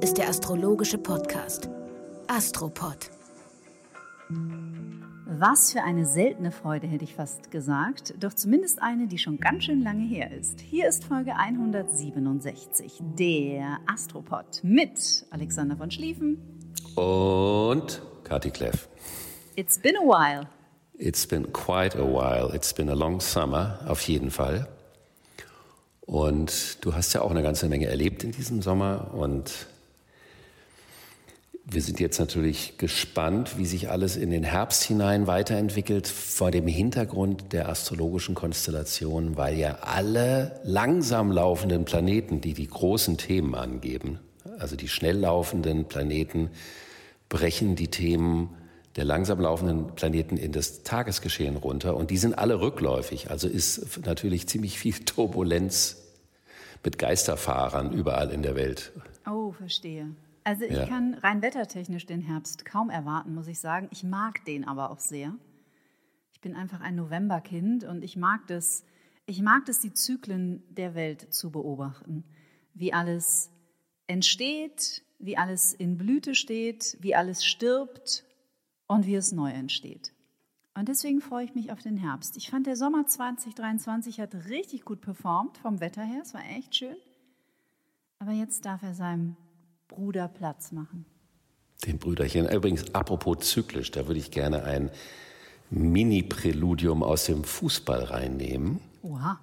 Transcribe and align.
Ist 0.00 0.16
der 0.16 0.28
astrologische 0.28 0.96
Podcast 0.96 1.68
Astropod. 2.28 3.10
Was 5.26 5.72
für 5.72 5.82
eine 5.82 6.06
seltene 6.06 6.52
Freude, 6.52 6.86
hätte 6.86 7.02
ich 7.02 7.14
fast 7.16 7.50
gesagt, 7.50 8.14
doch 8.20 8.32
zumindest 8.32 8.80
eine, 8.80 9.08
die 9.08 9.18
schon 9.18 9.38
ganz 9.38 9.64
schön 9.64 9.82
lange 9.82 10.04
her 10.04 10.30
ist. 10.30 10.60
Hier 10.60 10.88
ist 10.88 11.04
Folge 11.04 11.34
167, 11.34 13.00
der 13.18 13.78
Astropod 13.92 14.60
mit 14.62 15.26
Alexander 15.30 15.76
von 15.76 15.90
Schlieffen 15.90 16.64
und 16.94 18.00
Kati 18.22 18.50
Kleff. 18.50 18.88
It's 19.56 19.78
been 19.78 19.96
a 19.96 20.02
while. 20.02 20.46
It's 20.96 21.26
been 21.26 21.52
quite 21.52 21.98
a 21.98 22.04
while. 22.04 22.54
It's 22.54 22.72
been 22.72 22.88
a 22.88 22.94
long 22.94 23.20
summer, 23.20 23.80
auf 23.88 24.02
jeden 24.02 24.30
Fall. 24.30 24.68
Und 26.02 26.84
du 26.84 26.94
hast 26.94 27.12
ja 27.14 27.22
auch 27.22 27.30
eine 27.30 27.42
ganze 27.42 27.68
Menge 27.68 27.86
erlebt 27.86 28.22
in 28.22 28.30
diesem 28.30 28.62
Sommer 28.62 29.12
und 29.12 29.66
wir 31.70 31.82
sind 31.82 32.00
jetzt 32.00 32.18
natürlich 32.18 32.78
gespannt, 32.78 33.58
wie 33.58 33.66
sich 33.66 33.90
alles 33.90 34.16
in 34.16 34.30
den 34.30 34.42
Herbst 34.42 34.84
hinein 34.84 35.26
weiterentwickelt, 35.26 36.08
vor 36.08 36.50
dem 36.50 36.66
Hintergrund 36.66 37.52
der 37.52 37.68
astrologischen 37.68 38.34
Konstellation, 38.34 39.36
weil 39.36 39.58
ja 39.58 39.78
alle 39.82 40.60
langsam 40.64 41.30
laufenden 41.30 41.84
Planeten, 41.84 42.40
die 42.40 42.54
die 42.54 42.68
großen 42.68 43.18
Themen 43.18 43.54
angeben, 43.54 44.18
also 44.58 44.76
die 44.76 44.88
schnell 44.88 45.18
laufenden 45.18 45.84
Planeten, 45.84 46.48
brechen 47.28 47.76
die 47.76 47.88
Themen 47.88 48.54
der 48.96 49.04
langsam 49.04 49.38
laufenden 49.38 49.94
Planeten 49.94 50.38
in 50.38 50.52
das 50.52 50.82
Tagesgeschehen 50.84 51.56
runter 51.56 51.96
und 51.96 52.10
die 52.10 52.16
sind 52.16 52.38
alle 52.38 52.60
rückläufig. 52.60 53.30
Also 53.30 53.46
ist 53.46 54.06
natürlich 54.06 54.48
ziemlich 54.48 54.78
viel 54.78 54.94
Turbulenz 54.94 55.98
mit 56.82 56.98
Geisterfahrern 56.98 57.92
überall 57.92 58.30
in 58.30 58.42
der 58.42 58.56
Welt. 58.56 58.90
Oh, 59.30 59.52
verstehe. 59.52 60.08
Also 60.48 60.64
ich 60.64 60.78
ja. 60.78 60.86
kann 60.86 61.12
rein 61.12 61.42
wettertechnisch 61.42 62.06
den 62.06 62.22
Herbst 62.22 62.64
kaum 62.64 62.88
erwarten, 62.88 63.34
muss 63.34 63.48
ich 63.48 63.60
sagen. 63.60 63.86
Ich 63.90 64.02
mag 64.02 64.46
den 64.46 64.66
aber 64.66 64.90
auch 64.90 64.98
sehr. 64.98 65.36
Ich 66.32 66.40
bin 66.40 66.56
einfach 66.56 66.80
ein 66.80 66.96
Novemberkind 66.96 67.84
und 67.84 68.02
ich 68.02 68.16
mag 68.16 68.46
das, 68.46 68.82
ich 69.26 69.42
mag 69.42 69.66
das, 69.66 69.80
die 69.80 69.92
Zyklen 69.92 70.62
der 70.70 70.94
Welt 70.94 71.34
zu 71.34 71.50
beobachten. 71.50 72.24
Wie 72.72 72.94
alles 72.94 73.50
entsteht, 74.06 75.02
wie 75.18 75.36
alles 75.36 75.74
in 75.74 75.98
Blüte 75.98 76.34
steht, 76.34 76.96
wie 77.02 77.14
alles 77.14 77.44
stirbt 77.44 78.24
und 78.86 79.04
wie 79.04 79.16
es 79.16 79.32
neu 79.32 79.50
entsteht. 79.50 80.14
Und 80.72 80.88
deswegen 80.88 81.20
freue 81.20 81.44
ich 81.44 81.54
mich 81.54 81.72
auf 81.72 81.82
den 81.82 81.98
Herbst. 81.98 82.38
Ich 82.38 82.48
fand, 82.48 82.66
der 82.66 82.76
Sommer 82.76 83.06
2023 83.06 84.18
hat 84.18 84.34
richtig 84.48 84.86
gut 84.86 85.02
performt 85.02 85.58
vom 85.58 85.80
Wetter 85.80 86.04
her. 86.04 86.22
Es 86.22 86.32
war 86.32 86.42
echt 86.56 86.74
schön. 86.74 86.96
Aber 88.18 88.32
jetzt 88.32 88.64
darf 88.64 88.82
er 88.82 88.94
seinem 88.94 89.36
Bruder 89.88 90.28
Platz 90.28 90.72
machen. 90.72 91.04
Dem 91.86 91.98
Brüderchen. 91.98 92.48
Übrigens, 92.48 92.94
apropos 92.94 93.38
zyklisch, 93.40 93.90
da 93.90 94.06
würde 94.06 94.20
ich 94.20 94.30
gerne 94.30 94.64
ein 94.64 94.90
Mini-Präludium 95.70 97.02
aus 97.02 97.26
dem 97.26 97.44
Fußball 97.44 98.04
reinnehmen. 98.04 98.80
Oha. 99.02 99.40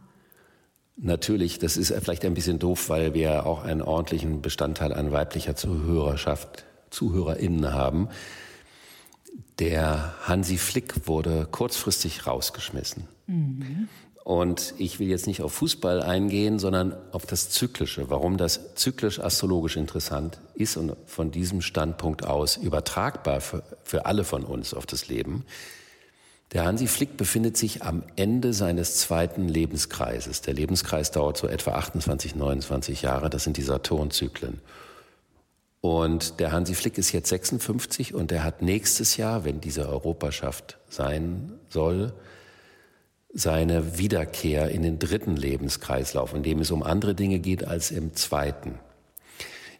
Natürlich, 0.97 1.59
das 1.59 1.75
ist 1.75 1.93
vielleicht 1.93 2.23
ein 2.23 2.33
bisschen 2.33 2.59
doof, 2.59 2.89
weil 2.89 3.13
wir 3.13 3.45
auch 3.45 3.63
einen 3.63 3.81
ordentlichen 3.81 4.41
Bestandteil 4.41 4.93
an 4.93 5.11
weiblicher 5.11 5.55
Zuhörerschaft, 5.55 6.65
ZuhörerInnen 6.89 7.73
haben. 7.73 8.07
Der 9.59 10.15
Hansi 10.27 10.57
Flick 10.57 11.07
wurde 11.07 11.47
kurzfristig 11.51 12.27
rausgeschmissen. 12.27 13.07
Mhm. 13.27 13.89
Und 14.25 14.73
ich 14.79 14.97
will 14.99 15.07
jetzt 15.07 15.27
nicht 15.27 15.43
auf 15.43 15.53
Fußball 15.53 16.01
eingehen, 16.01 16.57
sondern 16.57 16.97
auf 17.11 17.27
das 17.27 17.51
Zyklische, 17.51 18.09
warum 18.09 18.37
das 18.37 18.73
zyklisch 18.73 19.19
astrologisch 19.19 19.77
interessant 19.77 20.39
ist 20.55 20.77
und 20.77 20.95
von 21.05 21.29
diesem 21.29 21.61
Standpunkt 21.61 22.25
aus 22.25 22.57
übertragbar 22.57 23.39
für, 23.39 23.61
für 23.83 24.07
alle 24.07 24.23
von 24.23 24.43
uns 24.43 24.73
auf 24.73 24.87
das 24.87 25.09
Leben. 25.09 25.45
Der 26.53 26.65
Hansi 26.65 26.87
Flick 26.87 27.17
befindet 27.17 27.55
sich 27.55 27.83
am 27.83 28.01
Ende 28.15 28.53
seines 28.53 28.97
zweiten 28.97 29.47
Lebenskreises. 29.47 30.41
Der 30.41 30.55
Lebenskreis 30.55 31.11
dauert 31.11 31.37
so 31.37 31.47
etwa 31.47 31.73
28, 31.73 32.33
29 32.33 33.03
Jahre. 33.03 33.29
Das 33.29 33.43
sind 33.43 33.57
die 33.57 33.61
Saturnzyklen. 33.61 34.59
Und 35.81 36.39
der 36.39 36.51
Hansi 36.51 36.73
Flick 36.73 36.97
ist 36.97 37.11
jetzt 37.11 37.29
56 37.29 38.15
und 38.15 38.31
er 38.31 38.43
hat 38.43 38.63
nächstes 38.63 39.17
Jahr, 39.17 39.45
wenn 39.45 39.61
diese 39.61 39.87
Europaschaft 39.87 40.79
sein 40.89 41.53
soll, 41.69 42.11
seine 43.35 43.97
Wiederkehr 43.97 44.69
in 44.69 44.81
den 44.81 44.97
dritten 44.97 45.35
Lebenskreislauf, 45.35 46.33
in 46.33 46.41
dem 46.41 46.61
es 46.61 46.71
um 46.71 46.81
andere 46.81 47.13
Dinge 47.13 47.39
geht 47.39 47.67
als 47.67 47.91
im 47.91 48.15
zweiten. 48.15 48.79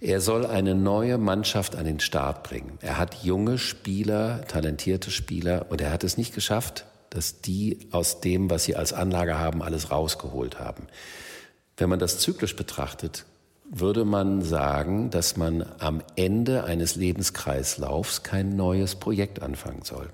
Er 0.01 0.19
soll 0.19 0.45
eine 0.45 0.75
neue 0.75 1.17
Mannschaft 1.17 1.77
an 1.77 1.85
den 1.85 2.01
Start 2.01 2.43
bringen. 2.43 2.77
Er 2.81 2.97
hat 2.97 3.23
junge 3.23 3.57
Spieler, 3.57 4.41
talentierte 4.47 5.09
Spieler 5.09 5.67
und 5.69 5.79
er 5.79 5.91
hat 5.91 6.03
es 6.03 6.17
nicht 6.17 6.35
geschafft, 6.35 6.85
dass 7.09 7.39
die 7.39 7.88
aus 7.91 8.19
dem, 8.19 8.49
was 8.49 8.66
sie 8.66 8.75
als 8.75 8.91
Anlage 8.91 9.39
haben, 9.39 9.63
alles 9.63 9.89
rausgeholt 9.89 10.59
haben. 10.59 10.87
Wenn 11.77 11.87
man 11.87 11.99
das 11.99 12.19
zyklisch 12.19 12.57
betrachtet, 12.57 13.25
würde 13.72 14.03
man 14.03 14.41
sagen, 14.41 15.09
dass 15.11 15.37
man 15.37 15.66
am 15.79 16.03
Ende 16.17 16.66
eines 16.66 16.97
Lebenskreislaufs 16.97 18.23
kein 18.23 18.57
neues 18.57 18.95
Projekt 18.95 19.41
anfangen 19.41 19.83
soll, 19.83 20.09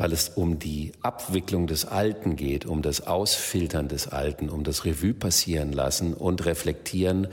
weil 0.00 0.14
es 0.14 0.30
um 0.30 0.58
die 0.58 0.92
Abwicklung 1.02 1.66
des 1.66 1.84
Alten 1.84 2.34
geht, 2.34 2.64
um 2.64 2.80
das 2.80 3.06
Ausfiltern 3.06 3.86
des 3.86 4.08
Alten, 4.08 4.48
um 4.48 4.64
das 4.64 4.86
Revue 4.86 5.12
passieren 5.12 5.74
lassen 5.74 6.14
und 6.14 6.46
reflektieren, 6.46 7.28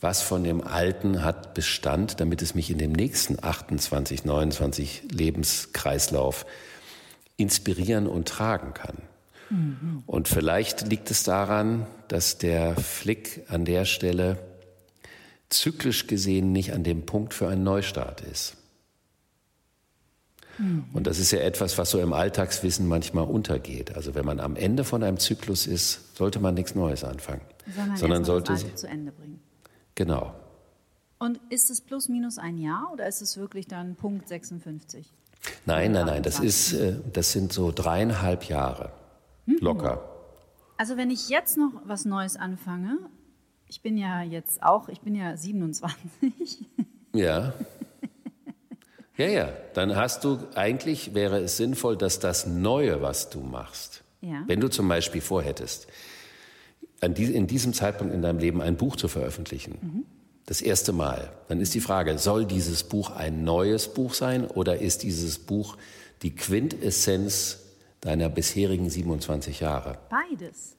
was 0.00 0.22
von 0.22 0.44
dem 0.44 0.62
Alten 0.62 1.24
hat 1.24 1.54
Bestand, 1.54 2.20
damit 2.20 2.40
es 2.40 2.54
mich 2.54 2.70
in 2.70 2.78
dem 2.78 2.92
nächsten 2.92 3.42
28, 3.42 4.24
29 4.24 5.02
Lebenskreislauf 5.10 6.46
inspirieren 7.36 8.06
und 8.06 8.28
tragen 8.28 8.74
kann. 8.74 8.98
Mhm. 9.50 10.04
Und 10.06 10.28
vielleicht 10.28 10.86
liegt 10.86 11.10
es 11.10 11.24
daran, 11.24 11.84
dass 12.06 12.38
der 12.38 12.76
Flick 12.76 13.42
an 13.48 13.64
der 13.64 13.86
Stelle 13.86 14.38
zyklisch 15.48 16.06
gesehen 16.06 16.52
nicht 16.52 16.74
an 16.74 16.84
dem 16.84 17.06
Punkt 17.06 17.34
für 17.34 17.48
einen 17.48 17.64
Neustart 17.64 18.20
ist. 18.20 18.56
Mhm. 20.58 20.84
Und 20.92 21.06
das 21.06 21.18
ist 21.18 21.30
ja 21.30 21.40
etwas, 21.40 21.78
was 21.78 21.90
so 21.90 22.00
im 22.00 22.12
Alltagswissen 22.12 22.86
manchmal 22.86 23.24
untergeht. 23.24 23.96
Also 23.96 24.14
wenn 24.14 24.24
man 24.24 24.40
am 24.40 24.56
Ende 24.56 24.84
von 24.84 25.02
einem 25.02 25.18
Zyklus 25.18 25.66
ist, 25.66 26.16
sollte 26.16 26.40
man 26.40 26.54
nichts 26.54 26.74
Neues 26.74 27.04
anfangen, 27.04 27.42
sondern, 27.74 27.96
sondern 27.96 28.24
sollte 28.24 28.52
das 28.52 28.74
zu 28.76 28.86
Ende 28.86 29.12
bringen. 29.12 29.40
Genau. 29.94 30.34
Und 31.18 31.40
ist 31.48 31.70
es 31.70 31.80
plus 31.80 32.08
minus 32.08 32.38
ein 32.38 32.58
Jahr 32.58 32.90
oder 32.92 33.06
ist 33.06 33.22
es 33.22 33.36
wirklich 33.36 33.66
dann 33.66 33.96
Punkt 33.96 34.28
56? 34.28 35.12
Nein, 35.66 35.92
nein, 35.92 36.06
nein. 36.06 36.22
Das 36.22 36.40
ist, 36.40 36.72
äh, 36.72 36.96
das 37.12 37.32
sind 37.32 37.52
so 37.52 37.70
dreieinhalb 37.70 38.44
Jahre 38.44 38.92
mhm. 39.46 39.58
locker. 39.60 40.08
Also 40.76 40.96
wenn 40.96 41.10
ich 41.10 41.28
jetzt 41.28 41.56
noch 41.56 41.72
was 41.84 42.04
Neues 42.04 42.36
anfange, 42.36 42.98
ich 43.68 43.80
bin 43.80 43.96
ja 43.96 44.22
jetzt 44.22 44.62
auch, 44.62 44.88
ich 44.88 45.00
bin 45.00 45.14
ja 45.14 45.36
27. 45.36 46.68
Ja. 47.14 47.52
Ja, 49.16 49.26
ja. 49.26 49.48
Dann 49.74 49.96
hast 49.96 50.24
du, 50.24 50.38
eigentlich 50.54 51.14
wäre 51.14 51.38
es 51.40 51.56
sinnvoll, 51.56 51.96
dass 51.96 52.18
das 52.18 52.46
Neue, 52.46 53.02
was 53.02 53.30
du 53.30 53.40
machst, 53.40 54.02
ja. 54.20 54.42
wenn 54.46 54.60
du 54.60 54.68
zum 54.68 54.88
Beispiel 54.88 55.20
vorhättest, 55.20 55.86
in 57.00 57.46
diesem 57.46 57.74
Zeitpunkt 57.74 58.14
in 58.14 58.22
deinem 58.22 58.38
Leben 58.38 58.62
ein 58.62 58.76
Buch 58.76 58.96
zu 58.96 59.08
veröffentlichen, 59.08 59.78
mhm. 59.82 60.06
das 60.46 60.62
erste 60.62 60.92
Mal, 60.92 61.32
dann 61.48 61.60
ist 61.60 61.74
die 61.74 61.80
Frage, 61.80 62.18
soll 62.18 62.46
dieses 62.46 62.82
Buch 62.82 63.10
ein 63.10 63.44
neues 63.44 63.88
Buch 63.88 64.14
sein 64.14 64.46
oder 64.46 64.78
ist 64.78 65.02
dieses 65.02 65.38
Buch 65.38 65.76
die 66.22 66.34
Quintessenz 66.34 67.58
deiner 68.00 68.30
bisherigen 68.30 68.88
27 68.88 69.60
Jahre? 69.60 69.98
Beides 70.08 70.76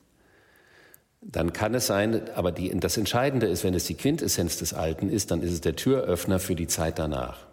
dann 1.27 1.53
kann 1.53 1.73
es 1.73 1.87
sein, 1.87 2.29
aber 2.35 2.51
die, 2.51 2.77
das 2.79 2.97
Entscheidende 2.97 3.47
ist, 3.47 3.63
wenn 3.63 3.73
es 3.73 3.85
die 3.85 3.95
Quintessenz 3.95 4.57
des 4.57 4.73
Alten 4.73 5.09
ist, 5.09 5.31
dann 5.31 5.41
ist 5.41 5.53
es 5.53 5.61
der 5.61 5.75
Türöffner 5.75 6.39
für 6.39 6.55
die 6.55 6.67
Zeit 6.67 6.99
danach. 6.99 7.47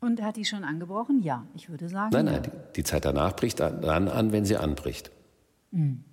Und 0.00 0.22
hat 0.22 0.36
die 0.36 0.44
schon 0.44 0.64
angebrochen? 0.64 1.22
Ja, 1.22 1.44
ich 1.54 1.68
würde 1.68 1.88
sagen. 1.88 2.10
Nein, 2.12 2.26
ja. 2.26 2.32
nein, 2.32 2.42
die, 2.42 2.50
die, 2.76 2.84
Zeit 2.84 3.04
danach 3.04 3.34
bricht 3.34 3.60
dann 3.60 3.84
an, 3.84 4.32
wenn 4.32 4.44
sie 4.44 4.56
anbricht. 4.56 5.10
Mhm. 5.70 6.04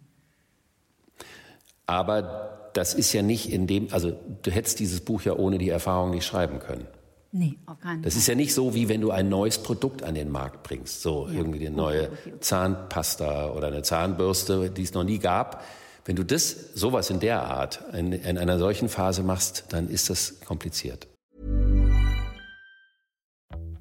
Aber 1.85 2.71
das 2.73 2.93
ist 2.95 3.13
ja 3.13 3.21
nicht 3.21 3.51
in 3.51 3.67
dem, 3.67 3.89
also 3.91 4.17
du 4.41 4.51
hättest 4.51 4.79
dieses 4.79 5.01
Buch 5.01 5.21
ja 5.21 5.33
ohne 5.33 5.59
die 5.59 5.69
Erfahrung 5.69 6.09
nicht 6.09 6.25
schreiben 6.25 6.59
können. 6.59 6.87
Nee, 7.31 7.57
auf 7.65 7.79
keinen 7.79 7.97
Fall. 7.97 8.01
Das 8.03 8.15
ist 8.15 8.27
ja 8.27 8.33
nicht 8.33 8.53
so, 8.53 8.73
wie 8.73 8.89
wenn 8.89 9.01
du 9.01 9.11
ein 9.11 9.29
neues 9.29 9.59
Produkt 9.59 10.01
an 10.01 10.15
den 10.15 10.31
Markt 10.31 10.63
bringst. 10.63 11.01
So 11.01 11.27
ja. 11.27 11.35
irgendwie 11.35 11.67
eine 11.67 11.75
neue 11.75 12.03
okay, 12.03 12.17
okay. 12.25 12.39
Zahnpasta 12.39 13.49
oder 13.51 13.67
eine 13.67 13.83
Zahnbürste, 13.83 14.71
die 14.71 14.83
es 14.83 14.93
noch 14.93 15.03
nie 15.03 15.19
gab 15.19 15.63
wenn 16.05 16.15
du 16.15 16.23
das, 16.23 16.73
sowas 16.75 17.09
in 17.09 17.19
der 17.19 17.43
Art, 17.43 17.83
in, 17.93 18.13
in 18.13 18.37
einer 18.37 18.59
solchen 18.59 18.89
Phase 18.89 19.23
machst, 19.23 19.65
dann 19.69 19.89
ist 19.89 20.09
das 20.11 20.39
kompliziert. 20.41 21.07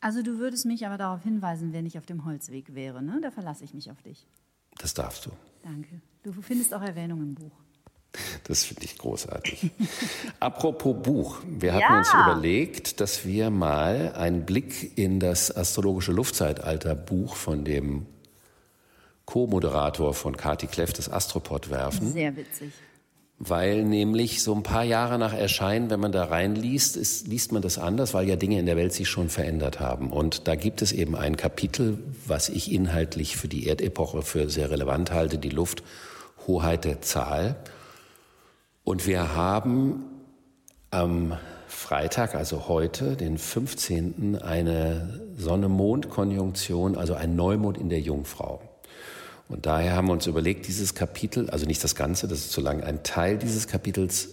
Also, 0.00 0.22
du 0.22 0.38
würdest 0.38 0.66
mich 0.66 0.86
aber 0.86 0.96
darauf 0.96 1.22
hinweisen, 1.22 1.72
wenn 1.72 1.86
ich 1.86 1.98
auf 1.98 2.06
dem 2.06 2.24
Holzweg 2.24 2.74
wäre, 2.74 3.02
ne? 3.02 3.20
Da 3.22 3.30
verlasse 3.30 3.64
ich 3.64 3.74
mich 3.74 3.90
auf 3.90 4.00
dich. 4.02 4.26
Das 4.78 4.94
darfst 4.94 5.26
du. 5.26 5.30
Danke. 5.62 6.00
Du 6.22 6.32
findest 6.32 6.72
auch 6.72 6.82
Erwähnung 6.82 7.20
im 7.20 7.34
Buch. 7.34 7.52
Das 8.44 8.64
finde 8.64 8.84
ich 8.84 8.98
großartig. 8.98 9.70
Apropos 10.40 10.96
Buch. 11.02 11.38
Wir 11.46 11.72
hatten 11.72 11.92
ja. 11.92 11.98
uns 11.98 12.12
überlegt, 12.12 13.00
dass 13.00 13.24
wir 13.24 13.50
mal 13.50 14.12
einen 14.14 14.44
Blick 14.44 14.98
in 14.98 15.20
das 15.20 15.54
astrologische 15.54 16.12
Luftzeitalter 16.12 16.94
Buch 16.94 17.36
von 17.36 17.64
dem 17.64 18.06
Co-Moderator 19.26 20.12
von 20.12 20.36
Kati 20.36 20.66
Kleff, 20.66 20.92
das 20.92 21.08
Astropod, 21.08 21.70
werfen. 21.70 22.12
Sehr 22.12 22.36
witzig. 22.36 22.72
Weil 23.42 23.84
nämlich 23.84 24.42
so 24.42 24.54
ein 24.54 24.62
paar 24.62 24.84
Jahre 24.84 25.18
nach 25.18 25.32
Erscheinen, 25.32 25.88
wenn 25.88 25.98
man 25.98 26.12
da 26.12 26.24
reinliest, 26.24 26.98
ist, 26.98 27.26
liest 27.26 27.52
man 27.52 27.62
das 27.62 27.78
anders, 27.78 28.12
weil 28.12 28.28
ja 28.28 28.36
Dinge 28.36 28.58
in 28.58 28.66
der 28.66 28.76
Welt 28.76 28.92
sich 28.92 29.08
schon 29.08 29.30
verändert 29.30 29.80
haben. 29.80 30.12
Und 30.12 30.46
da 30.46 30.56
gibt 30.56 30.82
es 30.82 30.92
eben 30.92 31.16
ein 31.16 31.38
Kapitel, 31.38 31.98
was 32.26 32.50
ich 32.50 32.70
inhaltlich 32.70 33.38
für 33.38 33.48
die 33.48 33.66
Erdepoche 33.66 34.20
für 34.20 34.50
sehr 34.50 34.70
relevant 34.70 35.10
halte, 35.10 35.38
die 35.38 35.48
Lufthoheit 35.48 36.84
der 36.84 37.00
Zahl. 37.00 37.56
Und 38.84 39.06
wir 39.06 39.34
haben 39.34 40.04
am 40.90 41.38
Freitag, 41.66 42.34
also 42.34 42.68
heute, 42.68 43.16
den 43.16 43.38
15., 43.38 44.36
eine 44.36 45.20
Sonne-Mond-Konjunktion, 45.38 46.94
also 46.94 47.14
ein 47.14 47.36
Neumond 47.36 47.78
in 47.78 47.88
der 47.88 48.00
Jungfrau. 48.00 48.60
Und 49.50 49.66
daher 49.66 49.96
haben 49.96 50.06
wir 50.06 50.12
uns 50.12 50.28
überlegt, 50.28 50.68
dieses 50.68 50.94
Kapitel, 50.94 51.50
also 51.50 51.66
nicht 51.66 51.82
das 51.82 51.96
Ganze, 51.96 52.28
das 52.28 52.38
ist 52.38 52.52
zu 52.52 52.60
lang, 52.60 52.82
ein 52.84 53.02
Teil 53.02 53.36
dieses 53.36 53.66
Kapitels 53.66 54.28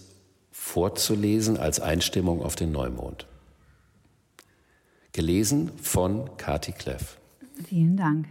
vorzulesen 0.52 1.56
als 1.56 1.80
Einstimmung 1.80 2.40
auf 2.40 2.54
den 2.54 2.70
Neumond. 2.70 3.26
Gelesen 5.12 5.72
von 5.82 6.36
Kati 6.36 6.70
Kleff. 6.70 7.18
Vielen 7.64 7.96
Dank. 7.96 8.28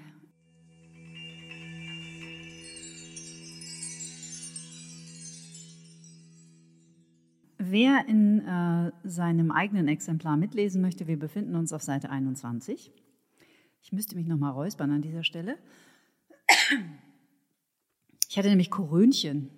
Wer 7.57 8.05
in 8.07 8.39
äh, 8.47 8.91
seinem 9.03 9.51
eigenen 9.51 9.89
Exemplar 9.89 10.37
mitlesen 10.37 10.81
möchte, 10.81 11.05
wir 11.07 11.19
befinden 11.19 11.55
uns 11.55 11.73
auf 11.73 11.81
Seite 11.81 12.09
21. 12.09 12.93
Ich 13.81 13.91
müsste 13.91 14.15
mich 14.15 14.25
noch 14.25 14.37
mal 14.37 14.51
räuspern 14.51 14.91
an 14.91 15.01
dieser 15.01 15.25
Stelle. 15.25 15.57
Ich 18.29 18.37
hatte 18.37 18.49
nämlich 18.49 18.69
Korönchen. 18.69 19.49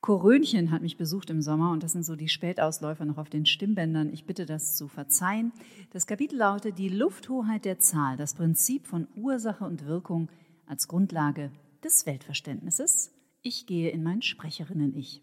Korönchen 0.00 0.72
hat 0.72 0.82
mich 0.82 0.96
besucht 0.96 1.30
im 1.30 1.42
Sommer 1.42 1.70
und 1.70 1.82
das 1.82 1.92
sind 1.92 2.04
so 2.04 2.16
die 2.16 2.28
Spätausläufer 2.28 3.04
noch 3.04 3.18
auf 3.18 3.30
den 3.30 3.46
Stimmbändern. 3.46 4.12
Ich 4.12 4.24
bitte 4.24 4.46
das 4.46 4.76
zu 4.76 4.88
verzeihen. 4.88 5.52
Das 5.90 6.06
Kapitel 6.06 6.36
lautet 6.38 6.78
Die 6.78 6.88
Lufthoheit 6.88 7.64
der 7.64 7.78
Zahl, 7.78 8.16
das 8.16 8.34
Prinzip 8.34 8.86
von 8.86 9.06
Ursache 9.14 9.64
und 9.64 9.86
Wirkung 9.86 10.28
als 10.66 10.88
Grundlage 10.88 11.52
des 11.84 12.04
Weltverständnisses. 12.04 13.12
Ich 13.42 13.66
gehe 13.66 13.90
in 13.90 14.02
mein 14.02 14.22
Sprecherinnen-Ich. 14.22 15.22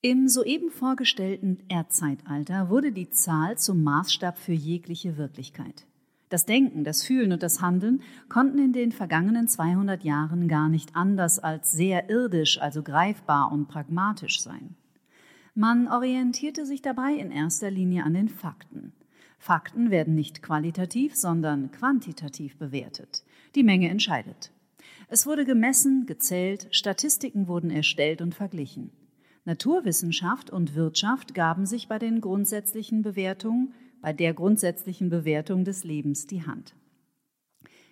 Im 0.00 0.28
soeben 0.28 0.70
vorgestellten 0.70 1.64
Erdzeitalter 1.68 2.68
wurde 2.68 2.92
die 2.92 3.10
Zahl 3.10 3.56
zum 3.58 3.82
Maßstab 3.82 4.38
für 4.38 4.52
jegliche 4.52 5.16
Wirklichkeit. 5.16 5.86
Das 6.28 6.46
Denken, 6.46 6.84
das 6.84 7.04
Fühlen 7.04 7.32
und 7.32 7.42
das 7.42 7.60
Handeln 7.60 8.02
konnten 8.28 8.58
in 8.58 8.72
den 8.72 8.92
vergangenen 8.92 9.46
200 9.46 10.02
Jahren 10.02 10.48
gar 10.48 10.68
nicht 10.68 10.96
anders 10.96 11.38
als 11.38 11.72
sehr 11.72 12.08
irdisch, 12.10 12.60
also 12.60 12.82
greifbar 12.82 13.52
und 13.52 13.68
pragmatisch 13.68 14.42
sein. 14.42 14.74
Man 15.54 15.86
orientierte 15.86 16.66
sich 16.66 16.82
dabei 16.82 17.12
in 17.12 17.30
erster 17.30 17.70
Linie 17.70 18.04
an 18.04 18.14
den 18.14 18.28
Fakten. 18.28 18.92
Fakten 19.38 19.90
werden 19.90 20.14
nicht 20.14 20.42
qualitativ, 20.42 21.14
sondern 21.14 21.70
quantitativ 21.70 22.56
bewertet. 22.56 23.22
Die 23.54 23.62
Menge 23.62 23.90
entscheidet. 23.90 24.50
Es 25.08 25.26
wurde 25.26 25.44
gemessen, 25.44 26.06
gezählt, 26.06 26.68
Statistiken 26.70 27.46
wurden 27.46 27.70
erstellt 27.70 28.22
und 28.22 28.34
verglichen. 28.34 28.90
Naturwissenschaft 29.44 30.50
und 30.50 30.74
Wirtschaft 30.74 31.34
gaben 31.34 31.66
sich 31.66 31.86
bei 31.86 31.98
den 31.98 32.22
grundsätzlichen 32.22 33.02
Bewertungen 33.02 33.74
bei 34.04 34.12
der 34.12 34.34
grundsätzlichen 34.34 35.08
Bewertung 35.08 35.64
des 35.64 35.82
Lebens 35.82 36.26
die 36.26 36.44
Hand. 36.44 36.74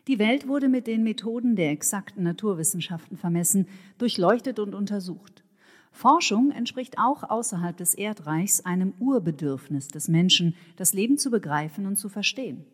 Die 0.09 0.19
Welt 0.19 0.47
wurde 0.47 0.69
mit 0.69 0.87
den 0.87 1.05
Methoden 1.05 1.57
der 1.57 1.71
exakten 1.71 2.23
Naturwissenschaften 2.23 3.17
vermessen, 3.17 3.67
durchleuchtet 3.97 4.59
und 4.59 4.75
untersucht. 4.75 5.43
Forschung 5.91 6.51
entspricht 6.51 6.99
auch 6.99 7.23
außerhalb 7.23 7.75
des 7.79 7.95
Erdreichs 7.95 8.61
einem 8.61 8.93
Urbedürfnis 8.99 9.89
des 9.89 10.09
Menschen, 10.09 10.55
das 10.77 10.93
Leben 10.93 11.17
zu 11.17 11.31
begreifen 11.31 11.87
und 11.87 11.97
zu 11.97 12.11
verstehen. 12.11 12.67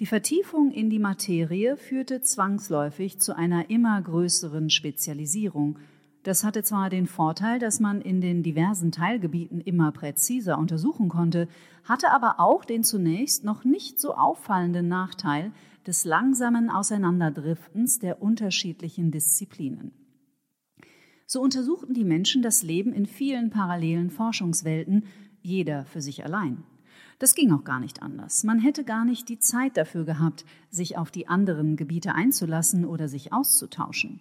Die 0.00 0.06
Vertiefung 0.06 0.72
in 0.72 0.90
die 0.90 0.98
Materie 0.98 1.76
führte 1.76 2.22
zwangsläufig 2.22 3.20
zu 3.20 3.36
einer 3.36 3.70
immer 3.70 4.02
größeren 4.02 4.68
Spezialisierung, 4.68 5.78
das 6.24 6.44
hatte 6.44 6.62
zwar 6.62 6.90
den 6.90 7.06
Vorteil, 7.06 7.58
dass 7.58 7.80
man 7.80 8.00
in 8.00 8.20
den 8.20 8.42
diversen 8.42 8.92
Teilgebieten 8.92 9.60
immer 9.60 9.92
präziser 9.92 10.58
untersuchen 10.58 11.08
konnte, 11.08 11.48
hatte 11.84 12.10
aber 12.10 12.40
auch 12.40 12.64
den 12.64 12.84
zunächst 12.84 13.44
noch 13.44 13.64
nicht 13.64 14.00
so 14.00 14.14
auffallenden 14.14 14.88
Nachteil 14.88 15.52
des 15.86 16.04
langsamen 16.04 16.70
Auseinanderdriftens 16.70 17.98
der 17.98 18.20
unterschiedlichen 18.20 19.10
Disziplinen. 19.10 19.92
So 21.26 21.40
untersuchten 21.40 21.94
die 21.94 22.04
Menschen 22.04 22.42
das 22.42 22.62
Leben 22.62 22.92
in 22.92 23.06
vielen 23.06 23.50
parallelen 23.50 24.10
Forschungswelten, 24.10 25.04
jeder 25.40 25.84
für 25.84 26.00
sich 26.00 26.24
allein. 26.24 26.64
Das 27.18 27.34
ging 27.34 27.52
auch 27.52 27.64
gar 27.64 27.80
nicht 27.80 28.02
anders. 28.02 28.44
Man 28.44 28.58
hätte 28.58 28.84
gar 28.84 29.04
nicht 29.04 29.28
die 29.28 29.38
Zeit 29.38 29.76
dafür 29.76 30.04
gehabt, 30.04 30.44
sich 30.70 30.96
auf 30.96 31.10
die 31.10 31.28
anderen 31.28 31.76
Gebiete 31.76 32.14
einzulassen 32.14 32.84
oder 32.84 33.08
sich 33.08 33.32
auszutauschen. 33.32 34.20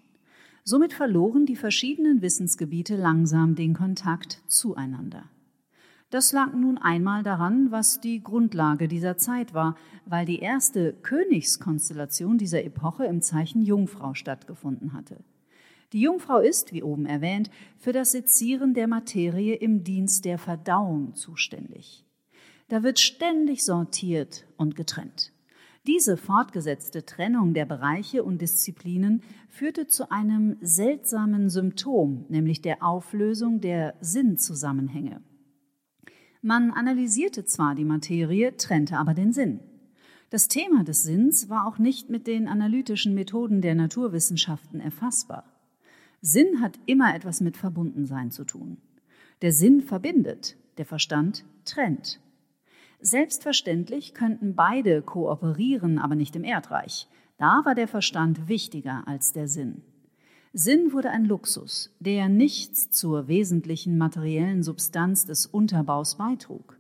Somit 0.70 0.92
verloren 0.92 1.46
die 1.46 1.56
verschiedenen 1.56 2.22
Wissensgebiete 2.22 2.98
langsam 2.98 3.56
den 3.56 3.74
Kontakt 3.74 4.42
zueinander. 4.48 5.24
Das 6.10 6.34
lag 6.34 6.52
nun 6.52 6.78
einmal 6.78 7.24
daran, 7.24 7.72
was 7.72 8.02
die 8.02 8.22
Grundlage 8.22 8.90
dieser 8.90 9.16
Zeit 9.16 9.54
war, 9.54 9.78
weil 10.06 10.26
die 10.26 10.40
erste 10.40 10.92
Königskonstellation 10.92 12.38
dieser 12.38 12.66
Epoche 12.66 13.06
im 13.06 13.22
Zeichen 13.22 13.62
Jungfrau 13.62 14.14
stattgefunden 14.14 14.92
hatte. 14.92 15.24
Die 15.94 16.02
Jungfrau 16.02 16.40
ist, 16.40 16.74
wie 16.74 16.84
oben 16.84 17.06
erwähnt, 17.06 17.50
für 17.78 17.94
das 17.94 18.12
Sezieren 18.12 18.74
der 18.74 18.90
Materie 18.90 19.56
im 19.56 19.86
Dienst 19.86 20.26
der 20.26 20.38
Verdauung 20.38 21.16
zuständig. 21.16 22.04
Da 22.68 22.84
wird 22.84 23.00
ständig 23.00 23.64
sortiert 23.64 24.46
und 24.58 24.76
getrennt. 24.76 25.32
Diese 25.88 26.18
fortgesetzte 26.18 27.06
Trennung 27.06 27.54
der 27.54 27.66
Bereiche 27.66 28.22
und 28.22 28.42
Disziplinen 28.42 29.24
führte 29.48 29.88
zu 29.88 30.12
einem 30.12 30.58
seltsamen 30.60 31.50
Symptom, 31.50 32.26
nämlich 32.28 32.62
der 32.62 32.84
Auflösung 32.84 33.62
der 33.62 33.96
Sinnzusammenhänge. 34.02 35.22
Man 36.42 36.72
analysierte 36.72 37.46
zwar 37.46 37.74
die 37.74 37.86
Materie, 37.86 38.58
trennte 38.58 38.98
aber 38.98 39.14
den 39.14 39.32
Sinn. 39.32 39.62
Das 40.30 40.50
Thema 40.50 40.84
des 40.84 41.04
Sinns 41.04 41.48
war 41.48 41.66
auch 41.66 41.78
nicht 41.78 42.10
mit 42.10 42.28
den 42.28 42.50
analytischen 42.50 43.14
Methoden 43.14 43.62
der 43.62 43.74
Naturwissenschaften 43.74 44.82
erfassbar. 44.82 45.46
Sinn 46.20 46.60
hat 46.60 46.78
immer 46.86 47.16
etwas 47.16 47.40
mit 47.40 47.56
Verbundensein 47.56 48.30
zu 48.30 48.44
tun. 48.44 48.78
Der 49.42 49.54
Sinn 49.54 49.82
verbindet, 49.82 50.58
der 50.78 50.86
Verstand 50.86 51.46
trennt. 51.64 52.20
Selbstverständlich 53.00 54.14
könnten 54.14 54.56
beide 54.56 55.02
kooperieren, 55.02 56.00
aber 56.00 56.16
nicht 56.16 56.36
im 56.36 56.44
Erdreich. 56.44 57.08
Da 57.38 57.62
war 57.64 57.76
der 57.76 57.88
Verstand 57.88 58.48
wichtiger 58.48 59.04
als 59.08 59.34
der 59.34 59.48
Sinn. 59.48 59.84
Sinn 60.54 60.92
wurde 60.92 61.12
ein 61.12 61.26
Luxus, 61.26 61.96
der 62.00 62.30
nichts 62.30 62.90
zur 62.90 63.28
wesentlichen 63.28 63.98
materiellen 63.98 64.64
Substanz 64.64 65.26
des 65.26 65.46
Unterbaus 65.46 66.18
beitrug. 66.18 66.80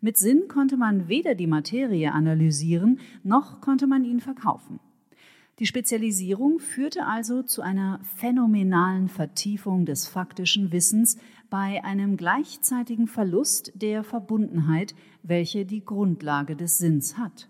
Mit 0.00 0.16
Sinn 0.16 0.48
konnte 0.48 0.76
man 0.76 1.08
weder 1.08 1.36
die 1.36 1.46
Materie 1.46 2.12
analysieren, 2.12 2.98
noch 3.22 3.60
konnte 3.60 3.86
man 3.86 4.04
ihn 4.04 4.20
verkaufen. 4.20 4.80
Die 5.60 5.66
Spezialisierung 5.66 6.58
führte 6.58 7.06
also 7.06 7.44
zu 7.44 7.62
einer 7.62 8.00
phänomenalen 8.16 9.08
Vertiefung 9.08 9.86
des 9.86 10.08
faktischen 10.08 10.72
Wissens 10.72 11.16
bei 11.54 11.84
einem 11.84 12.16
gleichzeitigen 12.16 13.06
Verlust 13.06 13.70
der 13.76 14.02
Verbundenheit, 14.02 14.96
welche 15.22 15.64
die 15.64 15.84
Grundlage 15.84 16.56
des 16.56 16.78
Sinns 16.78 17.16
hat. 17.16 17.48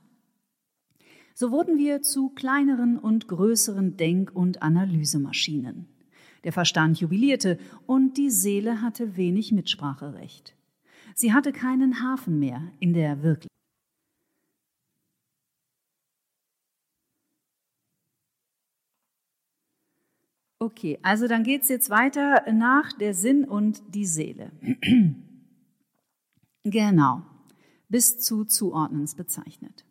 So 1.32 1.50
wurden 1.50 1.78
wir 1.78 2.02
zu 2.02 2.28
kleineren 2.28 2.98
und 2.98 3.28
größeren 3.28 3.96
Denk- 3.96 4.36
und 4.36 4.60
Analysemaschinen. 4.60 5.88
Der 6.44 6.52
Verstand 6.52 7.00
jubilierte 7.00 7.56
und 7.86 8.18
die 8.18 8.28
Seele 8.28 8.82
hatte 8.82 9.16
wenig 9.16 9.52
Mitspracherecht. 9.52 10.54
Sie 11.14 11.32
hatte 11.32 11.52
keinen 11.52 12.02
Hafen 12.02 12.38
mehr 12.38 12.60
in 12.80 12.92
der 12.92 13.22
Wirklichkeit. 13.22 13.53
Okay, 20.64 20.98
also 21.02 21.28
dann 21.28 21.42
geht 21.42 21.64
es 21.64 21.68
jetzt 21.68 21.90
weiter 21.90 22.50
nach 22.50 22.94
der 22.94 23.12
Sinn 23.12 23.44
und 23.44 23.82
die 23.94 24.06
Seele. 24.06 24.50
genau, 26.64 27.20
bis 27.90 28.18
zu 28.18 28.46
Zuordnens 28.46 29.14
bezeichnet. 29.14 29.84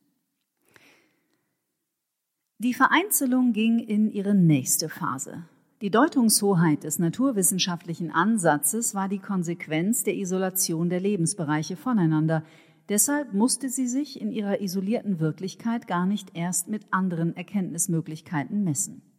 Die 2.57 2.73
Vereinzelung 2.73 3.53
ging 3.53 3.77
in 3.77 4.09
ihre 4.09 4.33
nächste 4.33 4.89
Phase. 4.89 5.43
Die 5.81 5.91
Deutungshoheit 5.91 6.85
des 6.85 6.97
naturwissenschaftlichen 6.97 8.09
Ansatzes 8.09 8.95
war 8.95 9.07
die 9.07 9.19
Konsequenz 9.19 10.03
der 10.03 10.15
Isolation 10.15 10.89
der 10.89 11.01
Lebensbereiche 11.01 11.75
voneinander. 11.75 12.43
Deshalb 12.89 13.31
musste 13.31 13.69
sie 13.69 13.87
sich 13.87 14.19
in 14.19 14.31
ihrer 14.31 14.59
isolierten 14.59 15.19
Wirklichkeit 15.19 15.85
gar 15.85 16.07
nicht 16.07 16.35
erst 16.35 16.67
mit 16.67 16.91
anderen 16.91 17.35
Erkenntnismöglichkeiten 17.35 18.63
messen. 18.63 19.12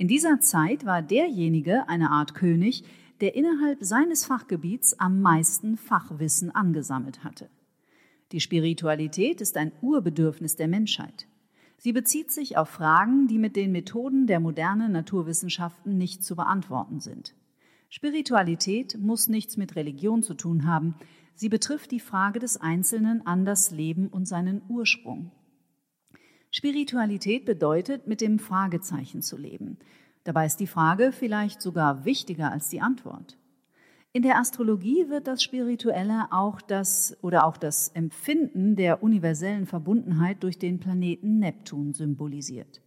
In 0.00 0.08
dieser 0.08 0.40
Zeit 0.40 0.86
war 0.86 1.02
derjenige 1.02 1.86
eine 1.90 2.10
Art 2.10 2.34
König, 2.34 2.84
der 3.20 3.34
innerhalb 3.34 3.84
seines 3.84 4.24
Fachgebiets 4.24 4.98
am 4.98 5.20
meisten 5.20 5.76
Fachwissen 5.76 6.50
angesammelt 6.50 7.22
hatte. 7.22 7.50
Die 8.32 8.40
Spiritualität 8.40 9.42
ist 9.42 9.58
ein 9.58 9.72
Urbedürfnis 9.82 10.56
der 10.56 10.68
Menschheit. 10.68 11.26
Sie 11.76 11.92
bezieht 11.92 12.30
sich 12.30 12.56
auf 12.56 12.70
Fragen, 12.70 13.28
die 13.28 13.36
mit 13.36 13.56
den 13.56 13.72
Methoden 13.72 14.26
der 14.26 14.40
modernen 14.40 14.92
Naturwissenschaften 14.92 15.98
nicht 15.98 16.24
zu 16.24 16.34
beantworten 16.34 17.00
sind. 17.00 17.34
Spiritualität 17.90 18.96
muss 18.98 19.28
nichts 19.28 19.58
mit 19.58 19.76
Religion 19.76 20.22
zu 20.22 20.32
tun 20.32 20.66
haben. 20.66 20.94
Sie 21.34 21.50
betrifft 21.50 21.90
die 21.90 22.00
Frage 22.00 22.38
des 22.38 22.58
Einzelnen 22.58 23.26
an 23.26 23.44
das 23.44 23.70
Leben 23.70 24.08
und 24.08 24.26
seinen 24.26 24.62
Ursprung. 24.66 25.30
Spiritualität 26.50 27.44
bedeutet, 27.44 28.06
mit 28.06 28.20
dem 28.20 28.38
Fragezeichen 28.38 29.22
zu 29.22 29.36
leben. 29.36 29.78
Dabei 30.24 30.46
ist 30.46 30.58
die 30.58 30.66
Frage 30.66 31.12
vielleicht 31.12 31.62
sogar 31.62 32.04
wichtiger 32.04 32.50
als 32.50 32.68
die 32.68 32.80
Antwort. 32.80 33.38
In 34.12 34.22
der 34.22 34.38
Astrologie 34.38 35.08
wird 35.08 35.28
das 35.28 35.40
Spirituelle 35.40 36.26
auch 36.32 36.60
das 36.60 37.16
oder 37.22 37.46
auch 37.46 37.56
das 37.56 37.88
Empfinden 37.90 38.74
der 38.74 39.04
universellen 39.04 39.66
Verbundenheit 39.66 40.42
durch 40.42 40.58
den 40.58 40.80
Planeten 40.80 41.38
Neptun 41.38 41.92
symbolisiert. 41.92 42.82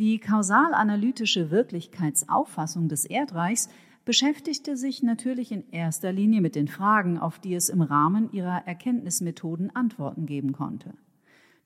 Die 0.00 0.18
kausal-analytische 0.18 1.52
Wirklichkeitsauffassung 1.52 2.88
des 2.88 3.04
Erdreichs 3.04 3.68
beschäftigte 4.04 4.76
sich 4.76 5.04
natürlich 5.04 5.52
in 5.52 5.70
erster 5.70 6.10
Linie 6.10 6.40
mit 6.40 6.56
den 6.56 6.66
Fragen, 6.66 7.18
auf 7.18 7.38
die 7.38 7.54
es 7.54 7.68
im 7.68 7.82
Rahmen 7.82 8.32
ihrer 8.32 8.66
Erkenntnismethoden 8.66 9.74
Antworten 9.76 10.26
geben 10.26 10.52
konnte. 10.52 10.94